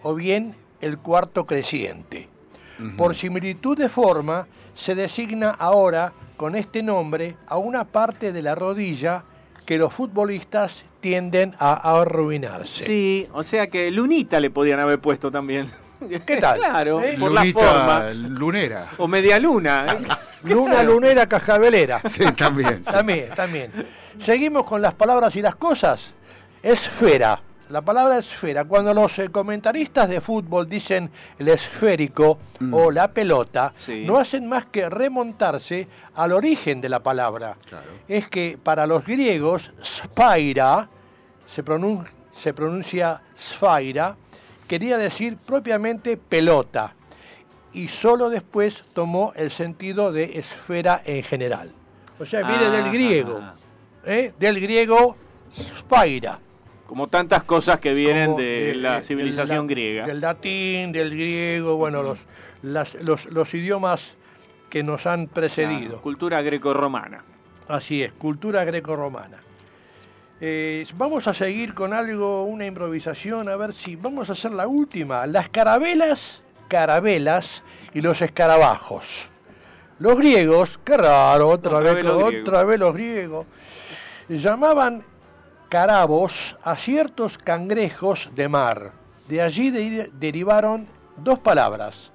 [0.03, 2.29] o bien el cuarto creciente.
[2.97, 8.57] Por similitud de forma, se designa ahora con este nombre a una parte de la
[8.57, 9.23] rodilla
[9.65, 12.85] que los futbolistas tienden a arruinarse.
[12.85, 15.71] Sí, o sea que Lunita le podían haber puesto también.
[16.27, 16.59] ¿Qué tal?
[16.61, 17.17] claro, ¿Eh?
[17.19, 18.11] por la Lunita forma.
[18.12, 18.89] lunera.
[18.99, 19.87] O media luna.
[20.01, 20.07] ¿eh?
[20.45, 22.01] Luna lunera cascabelera.
[22.09, 22.85] Sí, también.
[22.85, 22.93] sí.
[22.93, 23.71] También, también.
[24.21, 26.12] Seguimos con las palabras y las cosas.
[26.62, 27.41] Esfera.
[27.75, 31.11] La palabra esfera, cuando los eh, comentaristas de fútbol dicen
[31.41, 32.39] el esférico
[32.70, 34.05] o la pelota, Sí.
[34.07, 37.57] no hacen más que remontarse al origen de la palabra.
[38.07, 40.89] Es que para los griegos, spaira,
[41.49, 44.14] se, pronun- se pronuncia sfaira,
[44.68, 46.95] quería decir propiamente pelota
[47.72, 51.72] y solo después tomó el sentido de esfera en general.
[52.20, 53.41] O sea, viene del Ah, griego,
[54.07, 54.33] ¿eh?
[54.39, 55.16] del griego
[55.81, 56.39] spaira.
[56.87, 60.07] Como tantas cosas que vienen de la civilización griega.
[60.07, 62.18] Del latín, del griego, bueno, los,
[62.62, 64.16] las- los, los idiomas
[64.68, 66.01] que nos han precedido.
[66.03, 67.24] Cultura greco-romana.
[67.68, 69.39] Así es, cultura greco-romana.
[70.40, 74.66] Eh, vamos a seguir con algo, una improvisación, a ver si vamos a hacer la
[74.66, 75.27] última.
[75.27, 77.62] Las carabelas, carabelas
[77.94, 79.31] y los escarabajos.
[80.01, 82.28] Los griegos, qué raro, otra, Otra vez, vez los otra
[82.65, 82.66] griegos.
[82.66, 83.47] vez los griegos,
[84.28, 85.05] llamaban
[85.75, 88.93] carabos a ciertos cangrejos de mar.
[89.27, 90.87] De allí de- derivaron
[91.17, 92.13] dos palabras,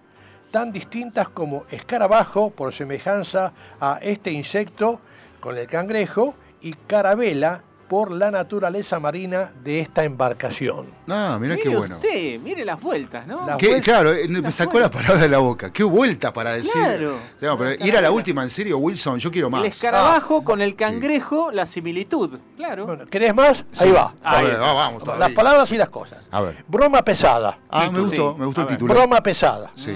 [0.49, 5.01] tan distintas como escarabajo, por semejanza a este insecto
[5.41, 10.85] con el cangrejo, y carabela, por la naturaleza marina de esta embarcación.
[11.09, 11.95] Ah, mirá qué bueno.
[11.95, 13.57] usted, mire las vueltas, ¿no?
[13.57, 15.73] Qué- claro, eh, me sacó la palabra de la boca.
[15.73, 16.71] Qué vuelta para decir.
[16.73, 17.15] Claro.
[17.41, 19.59] No, pero ir a la última, en serio, Wilson, yo quiero más.
[19.61, 19.69] El Ah.
[19.69, 22.39] escarabajo con el cangrejo, la similitud.
[22.55, 23.05] Claro.
[23.09, 23.65] ¿Querés más?
[23.81, 24.13] Ahí va.
[24.23, 25.25] A Ahí ver, vamos todavía.
[25.27, 26.27] Las palabras y las cosas.
[26.29, 26.63] A ver.
[26.67, 27.57] Broma pesada.
[27.69, 28.93] Ah, me gustó, me gustó el título.
[28.93, 29.71] Broma pesada.
[29.73, 29.93] Sí.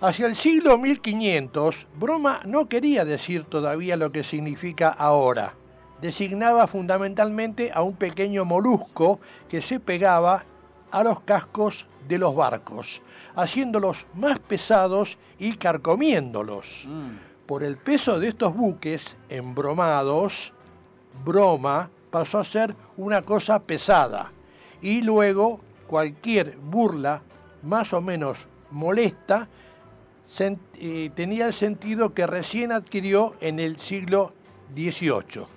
[0.00, 5.54] Hacia el siglo 1500, broma no quería decir todavía lo que significa ahora.
[6.00, 9.18] Designaba fundamentalmente a un pequeño molusco
[9.48, 10.44] que se pegaba
[10.90, 13.02] a los cascos de los barcos,
[13.34, 16.86] haciéndolos más pesados y carcomiéndolos.
[16.86, 17.46] Mm.
[17.46, 20.52] Por el peso de estos buques embromados,
[21.24, 24.32] broma pasó a ser una cosa pesada.
[24.82, 27.22] Y luego cualquier burla
[27.62, 29.48] más o menos molesta
[30.38, 34.32] eh, tenía el sentido que recién adquirió en el siglo
[34.74, 35.55] XVIII.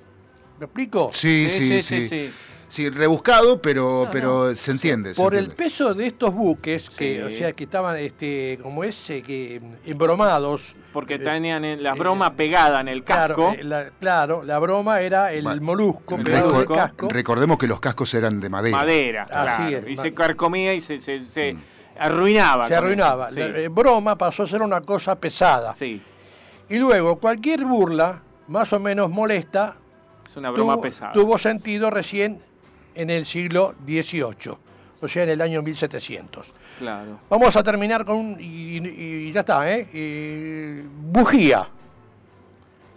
[0.59, 1.11] ¿Me explico?
[1.13, 2.31] Sí, sí, sí.
[2.67, 5.15] Sí, rebuscado, pero, pero se entiende.
[5.15, 7.21] se Por el peso de estos buques, que, Sí.
[7.21, 12.79] o sea, que estaban este, como ese, que embromados, Porque tenían en- la broma pegada
[12.81, 13.53] en el casco.
[13.53, 16.73] Claro, eh, la, claro, la broma era el Bueno, molusco el pegado molusco.
[16.73, 17.09] del casco.
[17.09, 18.77] Recordemos que los cascos eran de madera.
[18.77, 19.77] madera, Así claro.
[19.77, 21.55] es, y se carcomía y se, se- se
[21.97, 22.67] arruinaba.
[22.67, 23.29] Se arruinaba.
[23.31, 23.35] sí.
[23.39, 25.75] La eh, broma pasó a ser una cosa pesada.
[25.75, 25.99] Sí,
[26.69, 29.75] Y luego, cualquier burla, más o menos molesta,
[30.29, 31.13] es una broma tuvo, pesada.
[31.13, 32.39] tuvo sentido recién
[32.95, 34.57] en el siglo XVIII,
[35.01, 36.53] o sea, en el año 1700.
[36.77, 37.19] Claro.
[37.29, 38.37] Vamos a terminar con un.
[38.39, 39.87] Y ya está, ¿eh?
[39.93, 41.67] Y- bujía.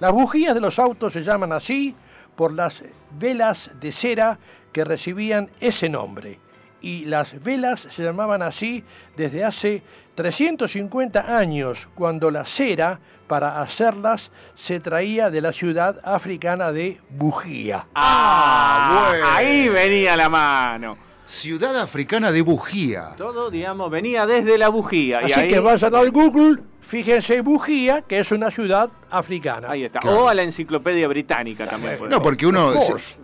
[0.01, 1.95] Las bujías de los autos se llaman así
[2.35, 2.83] por las
[3.19, 4.39] velas de cera
[4.73, 6.39] que recibían ese nombre.
[6.83, 8.85] Y las velas se llamaban así
[9.17, 9.83] desde hace
[10.15, 17.87] 350 años, cuando la cera para hacerlas se traía de la ciudad africana de Bujía.
[17.95, 19.27] Ah, bueno.
[19.27, 21.12] ahí venía la mano.
[21.27, 23.11] Ciudad africana de bujía.
[23.17, 25.21] Todo, digamos, venía desde la bujía.
[25.23, 29.71] y Así ahí, que vayan al Google, fíjense Bujía, que es una ciudad africana.
[29.71, 30.01] ahí está.
[30.01, 30.25] Claro.
[30.25, 31.99] O a la enciclopedia británica también.
[32.11, 32.73] No, porque uno,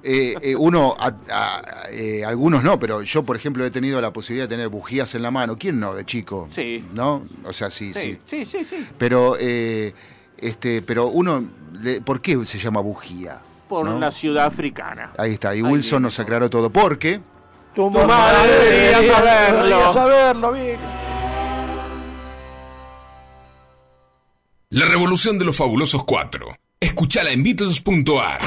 [0.02, 4.12] eh, eh, uno, a- a- eh, algunos no, pero yo, por ejemplo, he tenido la
[4.12, 5.56] posibilidad de tener bujías en la mano.
[5.58, 6.48] ¿Quién no, de chico?
[6.52, 6.84] Sí.
[6.94, 7.24] ¿No?
[7.44, 8.18] O sea, sí, sí.
[8.24, 8.64] Sí, sí, sí.
[8.64, 8.86] sí.
[8.96, 9.92] Pero, eh,
[10.38, 11.44] este, pero uno,
[12.04, 13.40] ¿por qué se llama bujía?
[13.68, 13.98] Por ¿No?
[13.98, 15.12] la ciudad africana.
[15.18, 16.22] Ahí está, y Wilson nos todo.
[16.24, 16.70] aclaró todo.
[16.70, 17.20] Porque,
[17.78, 19.62] Tu madre debería saberlo.
[19.62, 20.82] debería saberlo, viejo.
[24.70, 26.48] La revolución de los fabulosos cuatro.
[26.80, 28.40] Escuchala en Beatles.ar.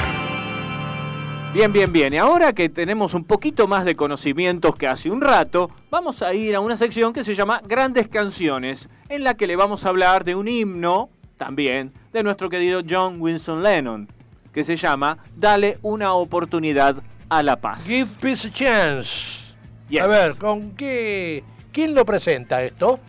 [1.54, 2.14] Bien, bien, bien.
[2.14, 6.34] Y ahora que tenemos un poquito más de conocimientos que hace un rato, vamos a
[6.34, 9.90] ir a una sección que se llama Grandes Canciones, en la que le vamos a
[9.90, 14.10] hablar de un himno, también, de nuestro querido John Winston Lennon,
[14.52, 17.02] que se llama Dale una oportunidad
[17.32, 17.88] a la paz.
[17.88, 19.54] Give peace a chance.
[19.88, 20.02] Yes.
[20.02, 21.44] A ver, ¿con qué?
[21.72, 23.00] ¿Quién lo presenta esto?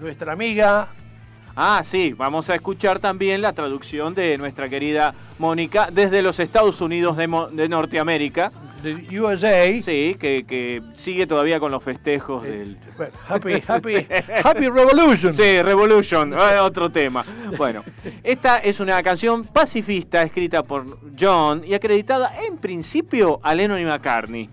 [0.00, 0.88] Nuestra amiga.
[1.60, 6.80] Ah, sí, vamos a escuchar también la traducción de nuestra querida Mónica desde los Estados
[6.80, 8.52] Unidos de, Mo- de Norteamérica.
[8.80, 9.66] de USA.
[9.82, 12.78] Sí, que, que sigue todavía con los festejos del...
[12.96, 14.06] Bueno, happy, happy,
[14.44, 15.34] happy Revolution.
[15.34, 17.24] Sí, Revolution, eh, otro tema.
[17.56, 17.82] Bueno,
[18.22, 20.86] esta es una canción pacifista escrita por
[21.18, 24.48] John y acreditada en principio a Lennon y McCartney.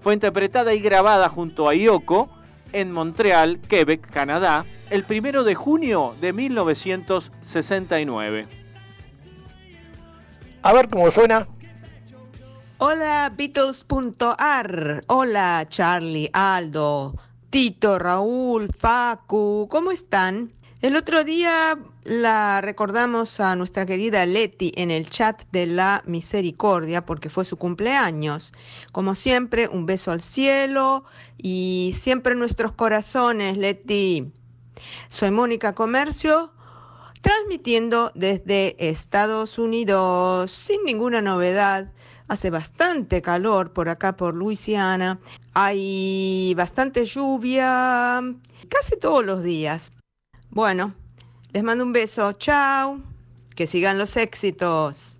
[0.00, 2.28] Fue interpretada y grabada junto a Yoko
[2.72, 8.48] en Montreal, Quebec, Canadá, el primero de junio de 1969.
[10.62, 11.46] A ver cómo suena.
[12.78, 15.04] Hola Beatles.ar.
[15.08, 17.14] Hola Charlie, Aldo,
[17.50, 19.68] Tito, Raúl, Facu.
[19.70, 20.52] ¿Cómo están?
[20.80, 27.04] El otro día la recordamos a nuestra querida Leti en el chat de la misericordia
[27.04, 28.52] porque fue su cumpleaños.
[28.92, 31.04] Como siempre, un beso al cielo
[31.36, 34.32] y siempre en nuestros corazones, Leti.
[35.10, 36.52] Soy Mónica Comercio,
[37.20, 41.92] transmitiendo desde Estados Unidos sin ninguna novedad.
[42.28, 45.18] Hace bastante calor por acá, por Luisiana.
[45.54, 48.22] Hay bastante lluvia
[48.68, 49.92] casi todos los días.
[50.50, 50.94] Bueno,
[51.52, 52.32] les mando un beso.
[52.32, 53.00] Chao.
[53.54, 55.17] Que sigan los éxitos.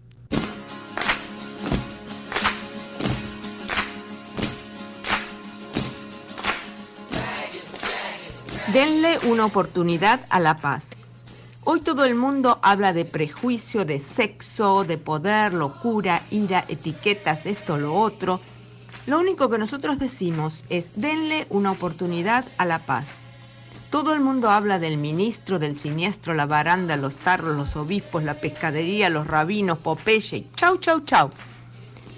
[8.73, 10.91] Denle una oportunidad a la paz.
[11.65, 17.79] Hoy todo el mundo habla de prejuicio, de sexo, de poder, locura, ira, etiquetas, esto,
[17.79, 18.41] lo otro.
[19.07, 23.07] Lo único que nosotros decimos es denle una oportunidad a la paz.
[23.89, 28.35] Todo el mundo habla del ministro, del siniestro, la baranda, los tarros, los obispos, la
[28.35, 30.47] pescadería, los rabinos, Popeye.
[30.57, 31.31] Chau, chau, chau.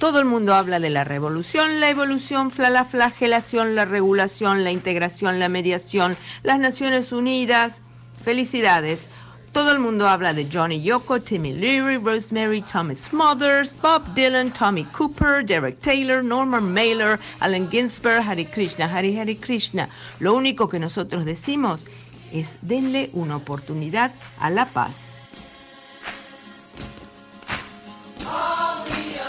[0.00, 5.38] Todo el mundo habla de la revolución, la evolución, la flagelación, la regulación, la integración,
[5.38, 7.82] la mediación, las Naciones Unidas.
[8.24, 9.08] Felicidades.
[9.52, 14.84] Todo el mundo habla de Johnny Yoko, Timmy Leary, Rosemary Thomas Smothers, Bob Dylan, Tommy
[14.84, 19.90] Cooper, Derek Taylor, Norman Mailer, Allen Ginsberg, Hare Krishna, Hare Hare Krishna.
[20.18, 21.84] Lo único que nosotros decimos
[22.32, 25.09] es denle una oportunidad a la paz.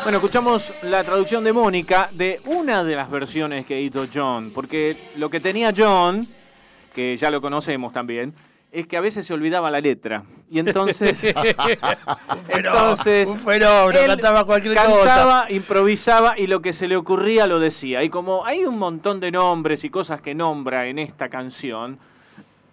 [0.04, 4.98] Bueno, escuchamos la traducción de Mónica de una de las versiones que hizo John, porque
[5.18, 6.28] lo que tenía John,
[6.96, 8.34] que ya lo conocemos también,
[8.72, 10.24] es que a veces se olvidaba la letra.
[10.50, 11.24] Y entonces.
[12.48, 15.52] entonces un fenómeno, él cantaba cualquier cantaba, cosa.
[15.52, 18.04] improvisaba y lo que se le ocurría lo decía.
[18.04, 22.00] Y como hay un montón de nombres y cosas que nombra en esta canción,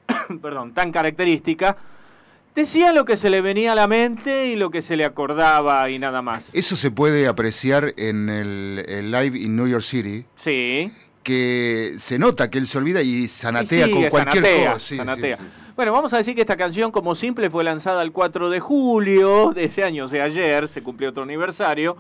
[0.41, 1.77] perdón, tan característica,
[2.59, 5.89] decía lo que se le venía a la mente y lo que se le acordaba
[5.91, 6.51] y nada más.
[6.53, 10.27] Eso se puede apreciar en el, el live in New York City.
[10.35, 10.93] Sí.
[11.23, 14.79] Que se nota que él se olvida y zanatea Y con sigue, cualquier zanatea, cosa.
[14.81, 15.37] Sí, sí, zanatea.
[15.37, 15.73] sí, sí.
[15.77, 19.53] Bueno, vamos a decir que esta canción, como simple, fue lanzada el 4 de julio
[19.55, 21.97] de ese año, o sea, ayer, se cumplió otro aniversario,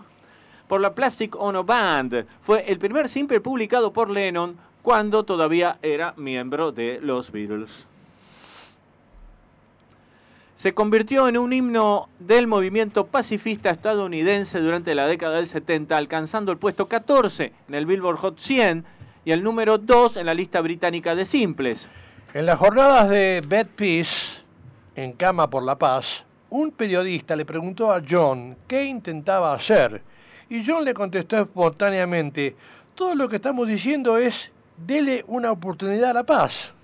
[0.66, 2.26] por la Plastic Ono Band.
[2.42, 7.70] Fue el primer simple publicado por Lennon cuando todavía era miembro de los Beatles.
[10.58, 16.50] Se convirtió en un himno del movimiento pacifista estadounidense durante la década del 70, alcanzando
[16.50, 18.84] el puesto 14 en el Billboard Hot 100
[19.24, 21.88] y el número 2 en la lista británica de simples.
[22.34, 24.40] En las jornadas de Bed Peace,
[24.96, 30.02] en Cama por la Paz, un periodista le preguntó a John qué intentaba hacer.
[30.48, 32.56] Y John le contestó espontáneamente,
[32.96, 36.74] todo lo que estamos diciendo es, dele una oportunidad a la paz.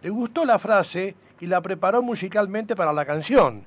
[0.00, 3.64] Le gustó la frase y la preparó musicalmente para la canción.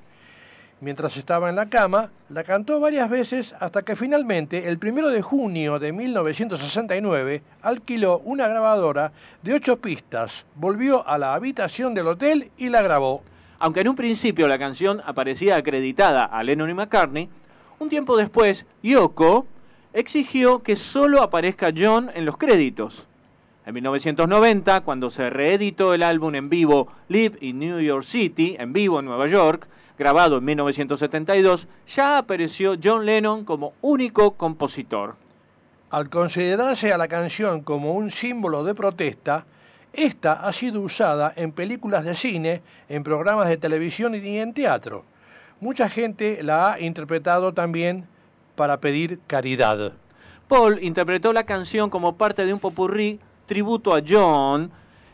[0.80, 5.22] Mientras estaba en la cama, la cantó varias veces hasta que finalmente, el primero de
[5.22, 12.50] junio de 1969, alquiló una grabadora de ocho pistas, volvió a la habitación del hotel
[12.58, 13.22] y la grabó.
[13.58, 17.30] Aunque en un principio la canción aparecía acreditada a Lennon y McCartney,
[17.78, 19.46] un tiempo después Yoko
[19.92, 23.06] exigió que solo aparezca John en los créditos.
[23.66, 28.74] En 1990, cuando se reeditó el álbum en vivo Live in New York City, en
[28.74, 29.66] vivo en Nueva York,
[29.98, 35.16] grabado en 1972, ya apareció John Lennon como único compositor.
[35.88, 39.46] Al considerarse a la canción como un símbolo de protesta,
[39.94, 42.60] esta ha sido usada en películas de cine,
[42.90, 45.06] en programas de televisión y en teatro.
[45.60, 48.06] Mucha gente la ha interpretado también
[48.56, 49.92] para pedir caridad.
[50.48, 54.70] Paul interpretó la canción como parte de un popurrí tributo a John,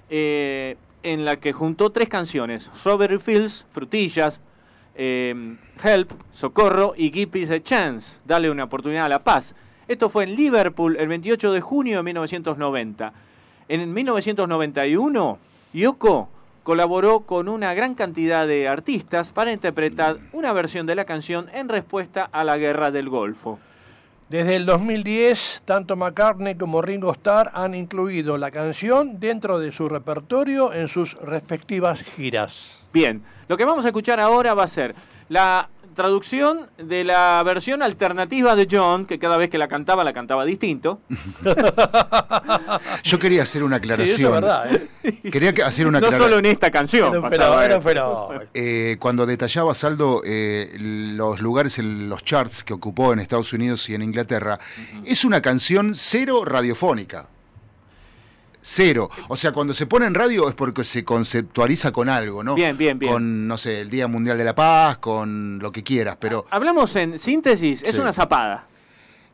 [0.09, 4.41] eh, en la que juntó tres canciones: Strawberry Fields, Frutillas,
[4.95, 9.55] eh, Help, Socorro y Give Peace a Chance, Dale una oportunidad a la paz.
[9.89, 13.13] Esto fue en Liverpool el 28 de junio de 1990.
[13.69, 15.39] En 1991,
[15.73, 16.29] Yoko
[16.63, 21.69] colaboró con una gran cantidad de artistas para interpretar una versión de la canción en
[21.69, 23.59] respuesta a la guerra del Golfo.
[24.31, 29.89] Desde el 2010, tanto McCartney como Ringo Starr han incluido la canción dentro de su
[29.89, 32.85] repertorio en sus respectivas giras.
[32.93, 34.95] Bien, lo que vamos a escuchar ahora va a ser
[35.29, 40.13] la traducción de la versión alternativa de John, que cada vez que la cantaba, la
[40.13, 41.01] cantaba distinto.
[43.03, 44.35] Yo quería hacer una Sí, eso aclaración.
[44.35, 45.21] es verdad, ¿eh?
[45.31, 46.29] Quería que- hacer una No aclaración.
[46.31, 47.09] solo en esta canción.
[47.09, 47.91] Era un pasaba fenómeno, esto.
[47.91, 48.51] era un fenómeno.
[48.55, 53.89] Eh, cuando detallaba Saldo eh, los lugares en los charts que ocupó en Estados Unidos
[53.89, 54.59] y en Inglaterra,
[55.05, 57.27] es una canción cero radiofónica.
[58.63, 59.09] Cero.
[59.29, 62.55] O sea, cuando se pone en radio es porque se conceptualiza con algo, ¿no?
[62.55, 63.13] Bien, bien, bien.
[63.13, 66.47] Con, no sé, el Día Mundial de la Paz, con lo que quieras, pero...
[66.51, 67.99] Hablamos en síntesis, es Sí.
[68.01, 68.67] una zapada.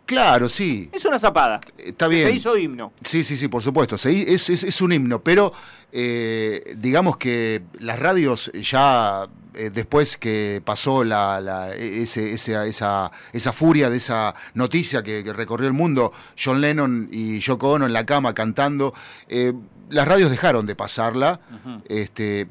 [0.04, 0.88] Claro, sí.
[0.92, 1.60] Es una zapada.
[1.76, 2.28] Está bien.
[2.28, 2.92] Se hizo himno.
[3.04, 3.98] Sí, sí, sí, por supuesto.
[3.98, 5.52] Se- es, es- es un himno, pero
[5.90, 9.26] eh, digamos que las radios ya
[9.56, 15.24] eh, después que pasó la, la- ese- ese- esa, esa furia de esa noticia que,
[15.24, 16.12] que recorrió el mundo,
[16.42, 18.94] John Lennon y Yoko Ono en la cama cantando,
[19.28, 19.52] eh,
[19.88, 21.40] las radios dejaron de pasarla.
[21.88, 22.48] este,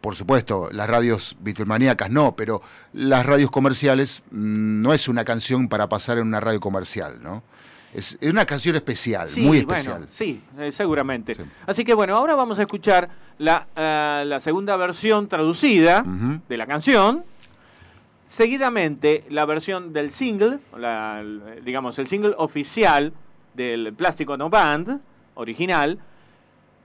[0.00, 2.62] por supuesto, las radios Beatlemaníacas no, pero
[2.92, 7.42] las radios comerciales mm, no es una canción para pasar en una radio comercial, ¿no?
[7.98, 10.06] Es, una canción especial, Sí, muy bueno, especial.
[10.08, 11.36] sí, eh, seguramente.
[11.66, 13.08] Así que bueno, ahora vamos a escuchar
[13.38, 16.04] la, eh, la segunda versión traducida
[16.48, 17.24] de la canción.
[18.26, 21.24] Seguidamente, la versión del single, la-
[21.64, 23.12] digamos, el single oficial
[23.54, 25.00] del Plástico No Band,
[25.34, 25.98] original.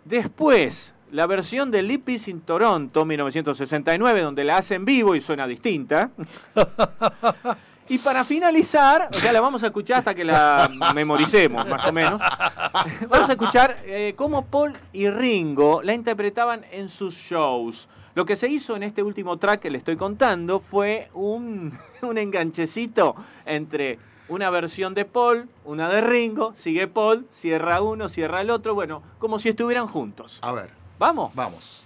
[0.05, 5.45] Después, la versión de Lipis in Toronto, 1969, donde la hace en vivo y suena
[5.45, 6.09] distinta.
[7.89, 11.91] Y para finalizar, o sea, la vamos a escuchar hasta que la memoricemos, más o
[11.91, 12.21] menos.
[13.09, 17.89] Vamos a escuchar eh, cómo Paul y Ringo la interpretaban en sus shows.
[18.15, 22.17] Lo que se hizo en este último track que le estoy contando fue un, un
[22.17, 23.15] enganchecito
[23.45, 23.99] entre
[24.29, 29.03] una versión de Paul, una de Ringo, sigue Paul, cierra uno, cierra el otro, bueno,
[29.19, 30.39] como si estuvieran juntos.
[30.41, 30.69] A ver.
[30.97, 31.35] ¿Vamos?
[31.35, 31.82] Vamos.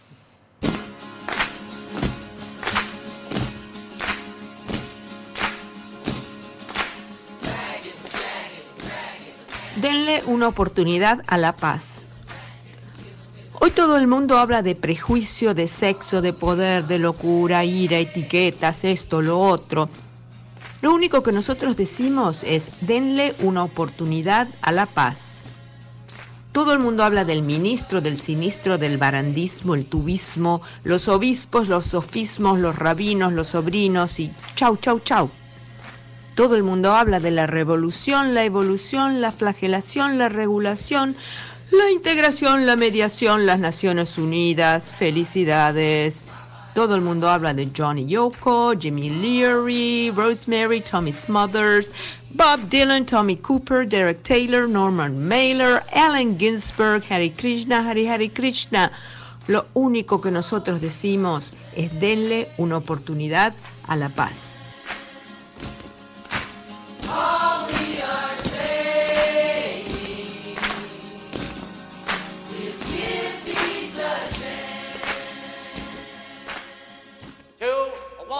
[9.81, 11.99] Denle una oportunidad a la paz.
[13.59, 18.83] Hoy todo el mundo habla de prejuicio, de sexo, de poder, de locura, ira, etiquetas,
[18.83, 19.87] esto, lo otro.
[20.81, 25.41] Lo único que nosotros decimos es denle una oportunidad a la paz.
[26.53, 31.85] Todo el mundo habla del ministro, del sinistro, del barandismo, el tubismo, los obispos, los
[31.85, 35.29] sofismos, los rabinos, los sobrinos y chau, chau, chau.
[36.37, 41.15] Todo el mundo habla de la revolución, la evolución, la flagelación, la regulación,
[41.71, 46.25] la integración, la mediación, las Naciones Unidas, felicidades.
[46.75, 51.91] Todo el mundo habla de Johnny Yoko, Jimmy Leary, Rosemary, Tommy Smothers,
[52.35, 58.91] Bob Dylan, Tommy Cooper, Derek Taylor, Norman Mailer, Allen Ginsberg, Hare Krishna, Hare Hare Krishna.
[59.47, 63.55] Lo único que nosotros decimos es denle una oportunidad
[63.87, 64.56] a la paz.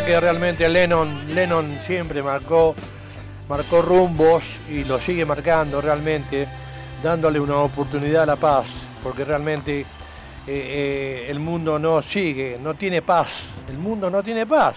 [0.00, 2.74] Verdad que realmente Lennon, Lennon siempre marcó,
[3.48, 6.46] marcó rumbos y lo sigue marcando realmente,
[7.02, 8.66] dándole una oportunidad a la paz,
[9.02, 9.84] porque realmente eh,
[10.46, 14.76] eh, el mundo no sigue, no tiene paz, el mundo no tiene paz.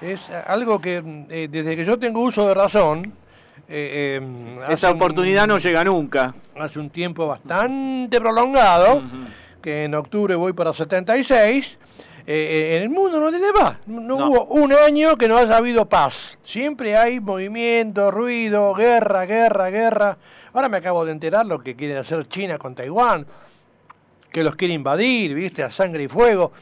[0.00, 3.12] Es algo que eh, desde que yo tengo uso de razón,
[3.68, 6.34] eh, eh, Esa un- oportunidad no llega nunca.
[6.58, 9.02] hace un tiempo bastante prolongado,
[9.62, 11.78] que en octubre voy para 76,
[12.26, 13.78] eh, eh, en el mundo no tiene paz.
[13.86, 14.26] No, No.
[14.28, 16.38] hubo un año que no haya habido paz.
[16.42, 20.16] Siempre hay movimiento, ruido, guerra, guerra, guerra.
[20.52, 23.26] Ahora me acabo de enterar lo que quiere hacer China con Taiwán,
[24.30, 26.52] que los quiere invadir, viste, a sangre y fuego.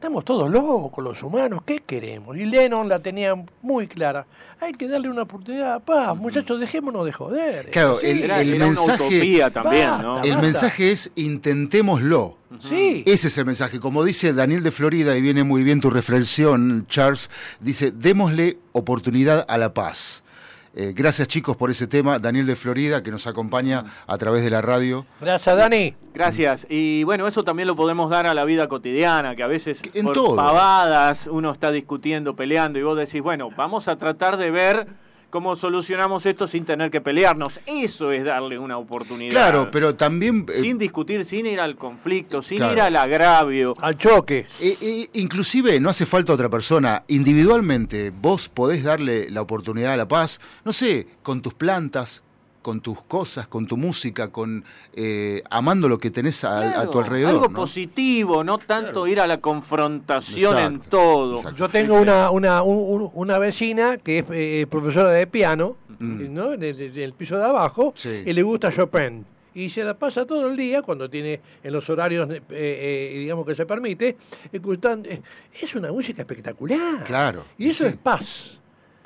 [0.00, 2.34] Estamos todos locos los humanos, ¿qué queremos?
[2.34, 4.24] Y Lennon la tenía muy clara.
[4.58, 7.70] Hay que darle una oportunidad a paz, muchachos, dejémonos de joder.
[7.70, 8.06] Claro, Sí.
[8.06, 9.60] el, el mensaje, Basta,
[10.24, 10.40] el basta.
[10.40, 12.38] mensaje es intentémoslo.
[12.60, 13.02] Sí.
[13.06, 13.78] Ese es el mensaje.
[13.78, 17.28] Como dice Daniel de Florida, y viene muy bien tu reflexión, Charles,
[17.60, 20.24] dice, démosle oportunidad a la paz.
[20.74, 22.18] Eh, gracias chicos por ese tema.
[22.18, 25.04] Daniel de Florida, que nos acompaña a través de la radio.
[25.20, 25.94] Gracias, Dani.
[26.14, 26.66] Gracias.
[26.70, 30.04] Y bueno, eso también lo podemos dar a la vida cotidiana, que a veces En
[30.04, 30.36] por todo.
[30.36, 34.86] pavadas uno está discutiendo, peleando, y vos decís, bueno, vamos a tratar de ver
[35.30, 37.60] cómo solucionamos esto sin tener que pelearnos.
[37.66, 39.30] Eso es darle una oportunidad.
[39.30, 40.44] Claro, pero también...
[40.52, 42.72] eh, Sin discutir, sin ir al conflicto, sin Claro.
[42.74, 43.74] ir al agravio.
[43.80, 44.46] Al choque.
[44.60, 47.00] Eh, eh, inclusive no hace falta otra persona.
[47.08, 52.22] Individualmente vos podés darle la oportunidad a la paz, no sé, con tus plantas,
[52.62, 54.64] con tus cosas, con tu música, con
[54.94, 57.30] eh, amando lo que tenés a, a tu alrededor.
[57.30, 57.54] Algo ¿no?
[57.60, 61.54] positivo, no tanto ir a la confrontación en Exacto, todo.
[61.54, 66.32] Yo tengo una, una, un- un- una vecina que es eh, profesora de piano, Mm.
[66.32, 66.54] ¿no?
[66.54, 68.22] En el, en el piso de abajo, Sí.
[68.24, 69.26] y le gusta Chopin.
[69.54, 73.44] Y se la pasa todo el día, cuando tiene en los horarios, eh, eh, digamos
[73.44, 74.16] que se permite,
[74.50, 75.08] escuchando.
[75.10, 75.20] eh,
[75.60, 77.04] Es una música espectacular.
[77.04, 77.44] Claro.
[77.58, 78.58] Y eso es paz.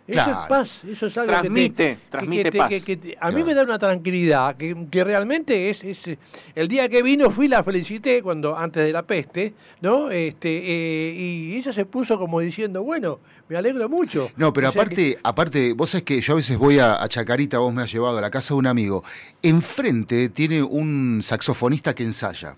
[0.06, 2.68] Eso es paz, eso es algo Transmite, que te, transmite que paz.
[2.68, 3.36] que- que te- a Claro.
[3.38, 6.18] mí me da una tranquilidad, que, que realmente es, es,
[6.54, 10.10] el día que vino fui la felicité cuando antes de la peste, ¿no?
[10.10, 13.18] Este eh, y ella se puso como diciendo, bueno,
[13.48, 14.30] me alegro mucho.
[14.36, 17.08] No, pero O sea aparte, aparte, vos sabés que yo a veces voy a, a
[17.08, 19.04] Chacarita, vos me has llevado a la casa de un amigo.
[19.42, 22.56] Enfrente tiene un saxofonista que ensaya.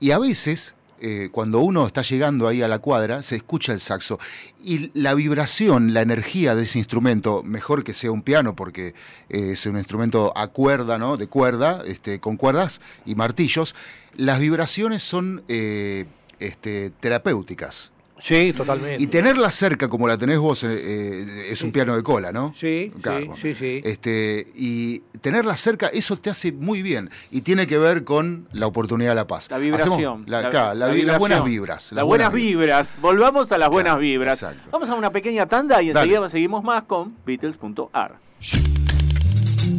[0.00, 3.80] Y a veces, eh, cuando uno está llegando ahí a la cuadra, se escucha el
[3.80, 4.18] saxo.
[4.62, 8.94] Y la vibración, la energía de ese instrumento, mejor que sea un piano, porque
[9.28, 11.16] eh, es un instrumento a cuerda, ¿no?
[11.16, 13.74] De cuerda, este, con cuerdas y martillos,
[14.16, 16.06] las vibraciones son eh,
[16.40, 17.92] este, terapéuticas.
[18.20, 19.02] Sí, totalmente.
[19.02, 22.52] Y tenerla cerca como la tenés vos eh, eh, es un piano de cola, ¿no?
[22.58, 23.40] Sí, Claro, sí, bueno.
[23.42, 23.80] sí, sí.
[23.84, 27.10] Este, y tenerla cerca, eso te hace muy bien.
[27.30, 29.48] Y tiene que ver con la oportunidad de la paz.
[29.50, 29.92] La vibración.
[29.92, 31.92] Hacemos la- claro, la vi- las buenas vibras.
[31.92, 32.98] Las buenas vibras.
[33.00, 34.42] Volvamos a las buenas vibras.
[34.42, 34.68] exacto.
[34.72, 36.00] Vamos a una pequeña tanda y Dale.
[36.10, 38.16] enseguida seguimos más con Beatles.ar.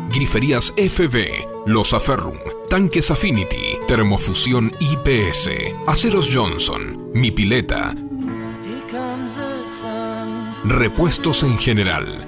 [0.10, 2.38] Griferías FB, Los Aferrum,
[2.70, 5.50] Tanques Affinity, Termofusión IPS,
[5.88, 7.96] Aceros Johnson, Mi Pileta,
[10.70, 12.26] repuestos en general.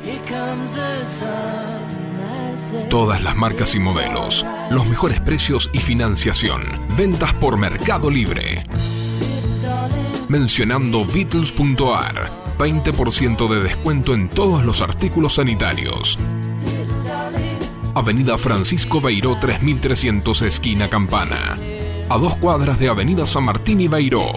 [2.90, 6.64] Todas las marcas y modelos, los mejores precios y financiación.
[6.98, 8.66] Ventas por Mercado Libre.
[10.28, 16.18] Mencionando Beatles.ar, 20% de descuento en todos los artículos sanitarios.
[17.96, 21.58] Avenida Francisco Beiró 3300 esquina Campana.
[22.10, 24.32] A dos cuadras de Avenida San Martín y Beiró.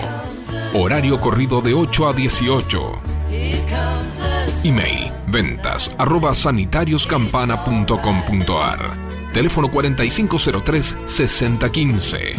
[0.75, 3.12] Horario corrido de 8 a 18.
[4.65, 8.91] Email Ventas arroba sanitarioscampana.com.ar.
[9.33, 12.37] Teléfono 4503-6015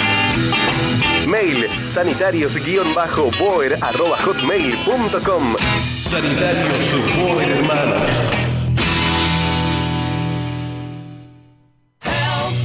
[1.28, 5.54] Mail sanitarios-boer arroba hotmail.com.
[6.02, 8.10] Sanitarios Boer Hermanos.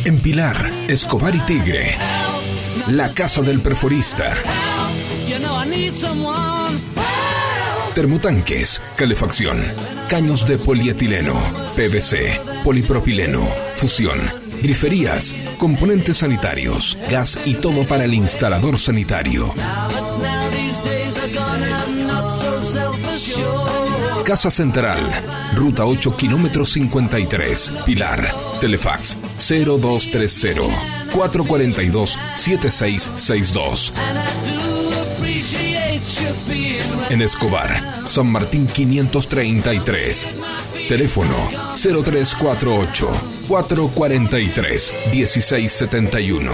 [0.03, 1.95] En Pilar, Escobar y Tigre.
[2.87, 4.33] La Casa del Perforista.
[7.93, 9.63] Termotanques, calefacción,
[10.09, 11.35] caños de polietileno,
[11.75, 14.19] PVC, polipropileno, fusión,
[14.61, 19.53] griferías, componentes sanitarios, gas y todo para el instalador sanitario.
[24.25, 24.99] Casa Central,
[25.55, 30.63] Ruta 8, kilómetro 53, Pilar, Telefax 0230
[31.13, 33.93] 442 7662.
[37.09, 40.27] En Escobar, San Martín 533.
[40.87, 41.35] Teléfono
[41.75, 43.11] 0348
[43.47, 46.51] 443 1671.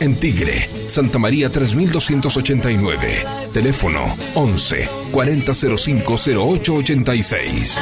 [0.00, 3.24] En Tigre, Santa María 3289.
[3.52, 7.78] Teléfono 11 4005 0886.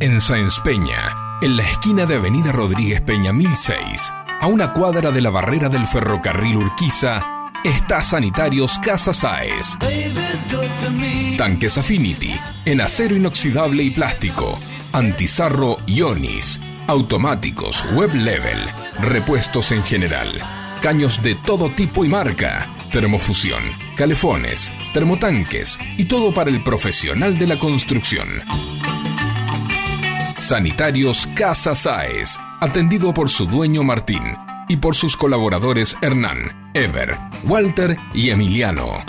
[0.00, 5.22] En Sáenz Peña, en la esquina de Avenida Rodríguez Peña 1006, a una cuadra de
[5.22, 9.78] la barrera del ferrocarril Urquiza, está Sanitarios Casa me.
[11.38, 14.58] Tanques Affinity, en acero inoxidable y plástico,
[14.92, 18.58] antizarro Ionis, automáticos, web level,
[19.00, 20.40] repuestos en general,
[20.80, 23.62] caños de todo tipo y marca, termofusión,
[23.96, 28.28] calefones, termotanques y todo para el profesional de la construcción.
[30.36, 34.22] Sanitarios Casa Sáez, atendido por su dueño Martín
[34.68, 39.04] y por sus colaboradores Hernán, Ever, Walter y Emiliano.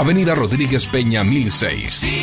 [0.00, 2.00] Avenida Rodríguez Peña 1006.
[2.00, 2.16] She's in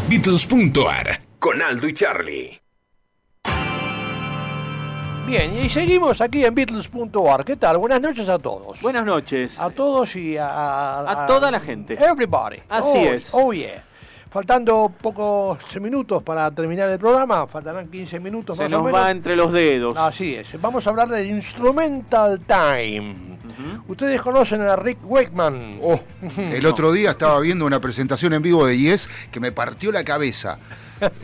[0.09, 2.66] Beatles.ar con Aldo y Charlie.
[5.27, 7.45] Bien, y seguimos aquí en Beatles.ar.
[7.45, 7.79] ¿Qué tal?
[7.79, 8.81] Buenas noches a todos.
[8.81, 9.59] Buenas noches.
[9.61, 10.47] A todos y a...
[11.01, 11.95] A, A toda la gente.
[11.95, 12.59] Everybody.
[12.69, 13.29] Así Oh, es.
[13.33, 13.83] Oh, yeah.
[14.31, 19.01] Faltando pocos minutos para terminar el programa, faltarán 15 minutos Se más nos o menos.
[19.01, 19.97] va entre los dedos.
[19.97, 20.61] Así es.
[20.61, 23.17] Vamos a hablar del Instrumental Time.
[23.89, 25.79] Ustedes conocen a Rick Wakeman.
[25.83, 25.99] Oh,
[26.37, 30.05] el otro día estaba viendo una presentación en vivo de Yes que me partió la
[30.05, 30.59] cabeza.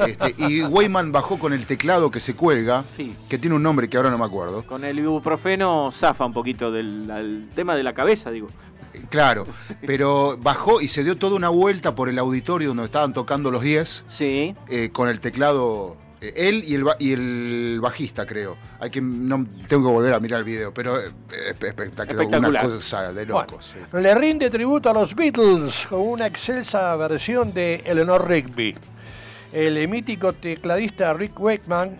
[0.06, 2.84] Este, y Wayman bajó con el teclado que se cuelga,
[3.28, 4.62] que tiene un nombre que ahora no me acuerdo.
[4.66, 8.48] Con el ibuprofeno zafa un poquito del tema de la cabeza, digo.
[9.08, 9.46] Claro,
[9.86, 13.62] pero bajó y se dio toda una vuelta por el auditorio donde estaban tocando los
[13.62, 14.04] 10.
[14.08, 14.54] Sí.
[14.92, 15.96] con el teclado.
[16.20, 18.56] eh, él y el, ba- y el bajista, creo.
[18.80, 22.38] Hay que no tengo que volver a mirar el video, pero eh, espe- espectacular.
[22.50, 23.72] Una cosa de locos.
[23.72, 23.96] sí.
[23.98, 28.74] Le rinde tributo a los Beatles con una excelsa versión de Eleanor Rigby.
[29.52, 31.94] El mítico tecladista Rick Wakeman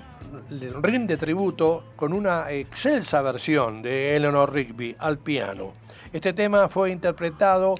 [0.80, 5.74] rinde tributo con una excelsa versión de Eleanor Rigby al piano.
[6.14, 7.74] Este tema fue interpretado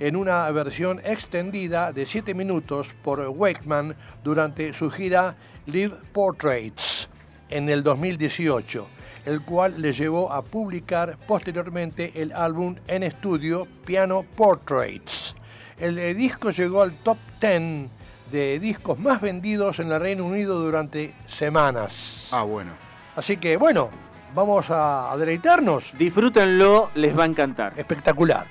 [0.00, 3.94] en una versión extendida de 7 minutos por Wakeman
[4.24, 5.36] durante su gira
[5.66, 7.08] Live Portraits
[7.48, 8.88] en el 2018,
[9.26, 15.36] el cual le llevó a publicar posteriormente el álbum en estudio Piano Portraits.
[15.78, 18.01] El eh, disco llegó al top 10
[18.32, 22.30] de discos más vendidos en el Reino Unido durante semanas.
[22.32, 22.72] Ah, bueno.
[23.14, 23.90] Así que bueno,
[24.34, 25.92] vamos a, a deleitarnos.
[25.96, 27.74] Disfrútenlo, les va a encantar.
[27.76, 28.46] Espectacular.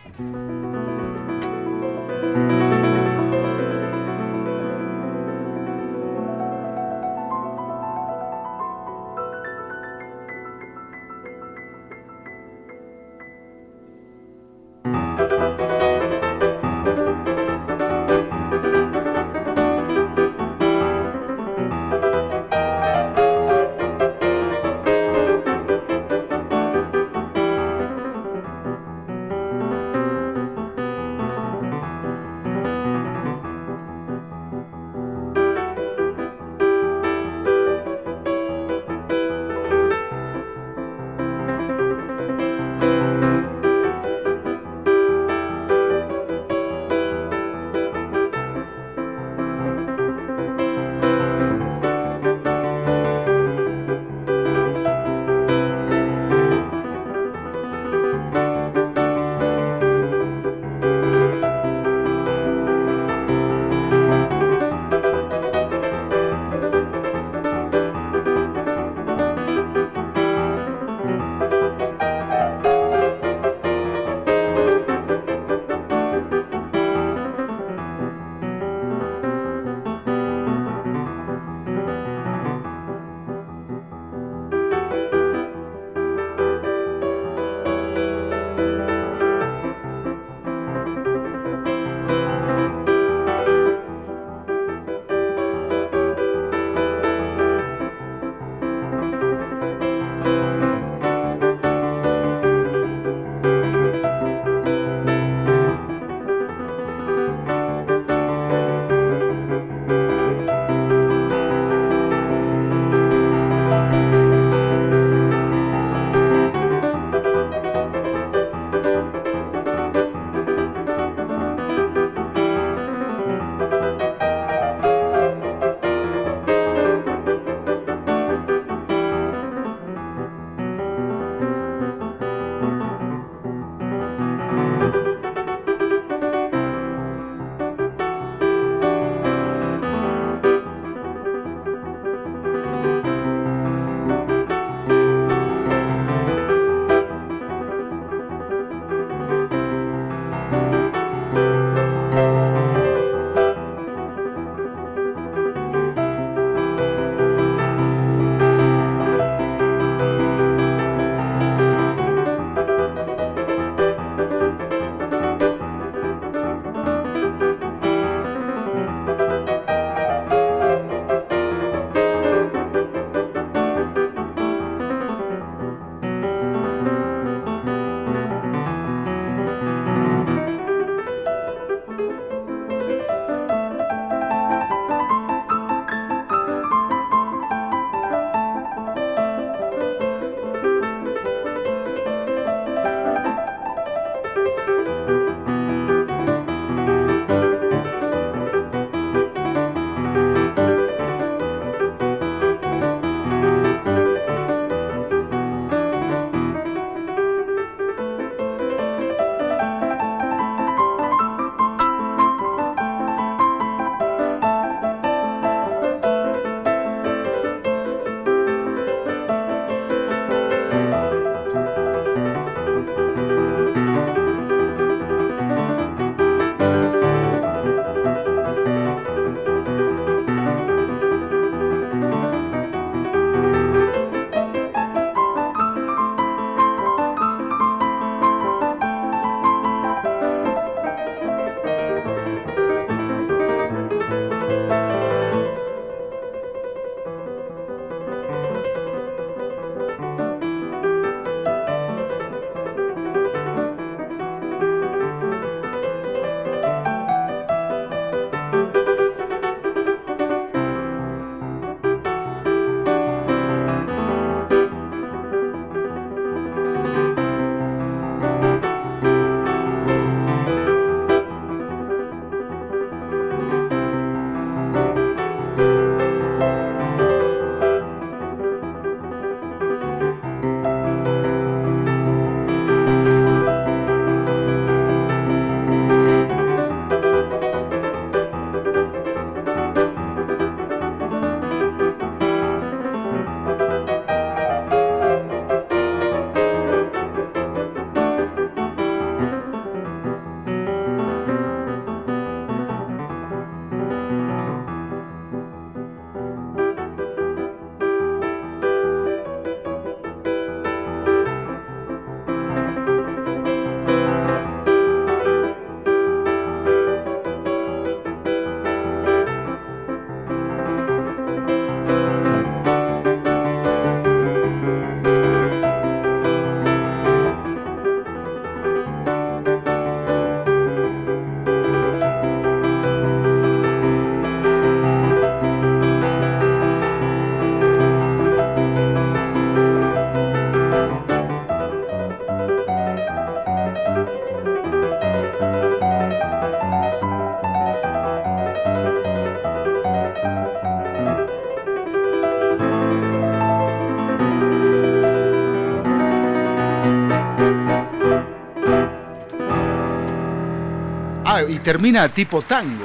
[361.72, 362.84] Termina tipo tango.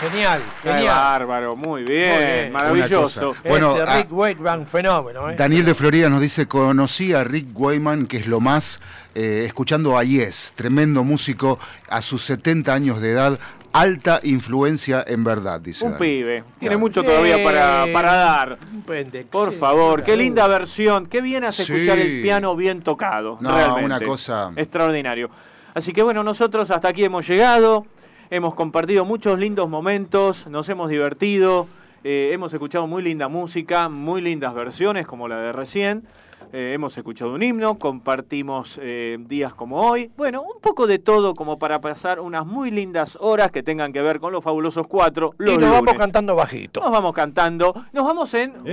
[0.00, 0.86] Genial, Qué genial.
[0.96, 2.52] bárbaro, muy bien, Muy bien.
[2.52, 3.34] maravilloso.
[3.46, 5.30] Bueno, este ah, Rick Wakeman, fenómeno.
[5.30, 5.36] ¿eh?
[5.36, 8.80] Daniel de Florida nos dice, conocí a Rick Wayman, que es lo más,
[9.14, 11.58] eh, escuchando a Yes, tremendo músico
[11.88, 13.38] a sus 70 años de edad,
[13.72, 15.84] alta influencia en verdad, dice.
[15.84, 16.42] Un pibe.
[16.58, 16.78] Tiene Claro.
[16.80, 18.58] mucho todavía para, para dar.
[18.72, 19.28] Un pendejo.
[19.30, 21.06] Por favor, qué linda versión.
[21.06, 21.74] Qué bien hace Sí.
[21.74, 23.38] escuchar el piano bien tocado.
[23.40, 23.84] No, realmente.
[23.84, 25.30] una cosa- Extraordinario.
[25.74, 27.86] Así que bueno, nosotros hasta aquí hemos llegado.
[28.30, 30.46] Hemos compartido muchos lindos momentos.
[30.46, 31.66] Nos hemos divertido.
[32.04, 36.02] eh, hemos escuchado muy linda música, muy lindas versiones como la de recién.
[36.52, 40.10] Eh, hemos escuchado un himno, compartimos eh, días como hoy.
[40.16, 44.02] Bueno, un poco de todo como para pasar unas muy lindas horas que tengan que
[44.02, 45.34] ver con los fabulosos cuatro.
[45.38, 46.80] Los y nos vamos cantando bajito.
[46.80, 47.74] Nos vamos cantando.
[47.92, 48.70] Nos vamos en un,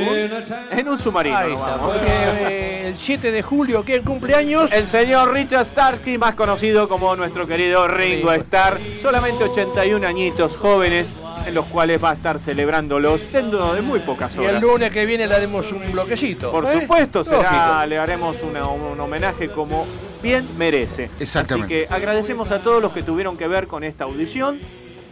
[0.72, 1.38] en un submarino.
[1.38, 1.94] Ahí está, vamos.
[1.94, 4.72] porque eh, el 7 de julio, ¿quién cumpleaños?
[4.72, 8.80] El señor Richard Starkey, más conocido como nuestro querido Ringo Starr.
[9.02, 11.14] Solamente 81 añitos jóvenes
[11.48, 14.62] en los cuales va a estar celebrándolos dentro de muy pocas Y el horas.
[14.62, 16.52] lunes que viene le haremos un bloquecito.
[16.52, 16.82] Por ¿eh?
[16.82, 19.86] supuesto, será, le haremos una- un homenaje como
[20.22, 21.10] bien merece.
[21.20, 21.84] Exactamente.
[21.84, 24.60] Así que agradecemos a todos los que tuvieron que ver con esta audición,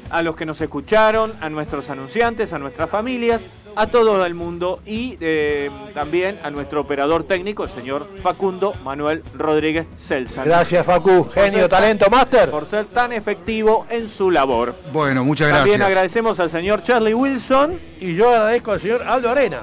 [0.10, 3.42] a los que nos escucharon, a nuestros anunciantes, a nuestras familias,
[3.78, 9.24] a todo el mundo y eh, también a nuestro operador técnico, el señor Facundo Manuel
[9.36, 10.44] Rodríguez Celsa.
[10.44, 11.30] Gracias, Facu.
[11.32, 12.50] Genio, talento, máster.
[12.50, 14.74] Por ser tan efectivo en su labor.
[14.92, 15.88] Bueno, muchas También gracias.
[15.96, 17.80] agradecemos al señor Charlie Wilson.
[18.02, 19.62] Y yo agradezco al señor Aldo Arena.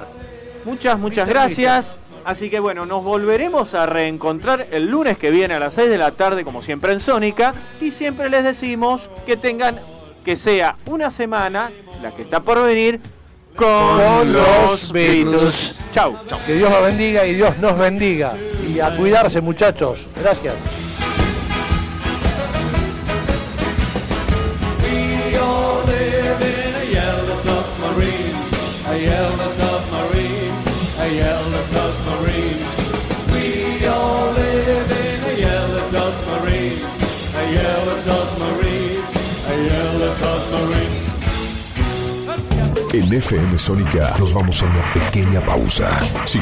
[0.63, 1.97] Muchas, muchas gracias.
[2.23, 5.97] Así que bueno, nos volveremos a reencontrar el lunes que viene a las 6 de
[5.97, 7.53] la tarde, como siempre en Sónica.
[7.81, 9.77] Y siempre les decimos que tengan,
[10.23, 11.69] que sea una semana,
[12.01, 12.99] la que está por venir,
[13.55, 14.91] con, los.
[14.91, 15.79] Beatles.
[15.93, 16.39] Chau, chau.
[16.45, 18.33] Que Dios los bendiga y Dios nos bendiga.
[18.67, 20.07] Y a cuidarse, muchachos.
[20.21, 20.53] Gracias.
[42.95, 45.99] En FM Sónica nos vamos a una pequeña pausa.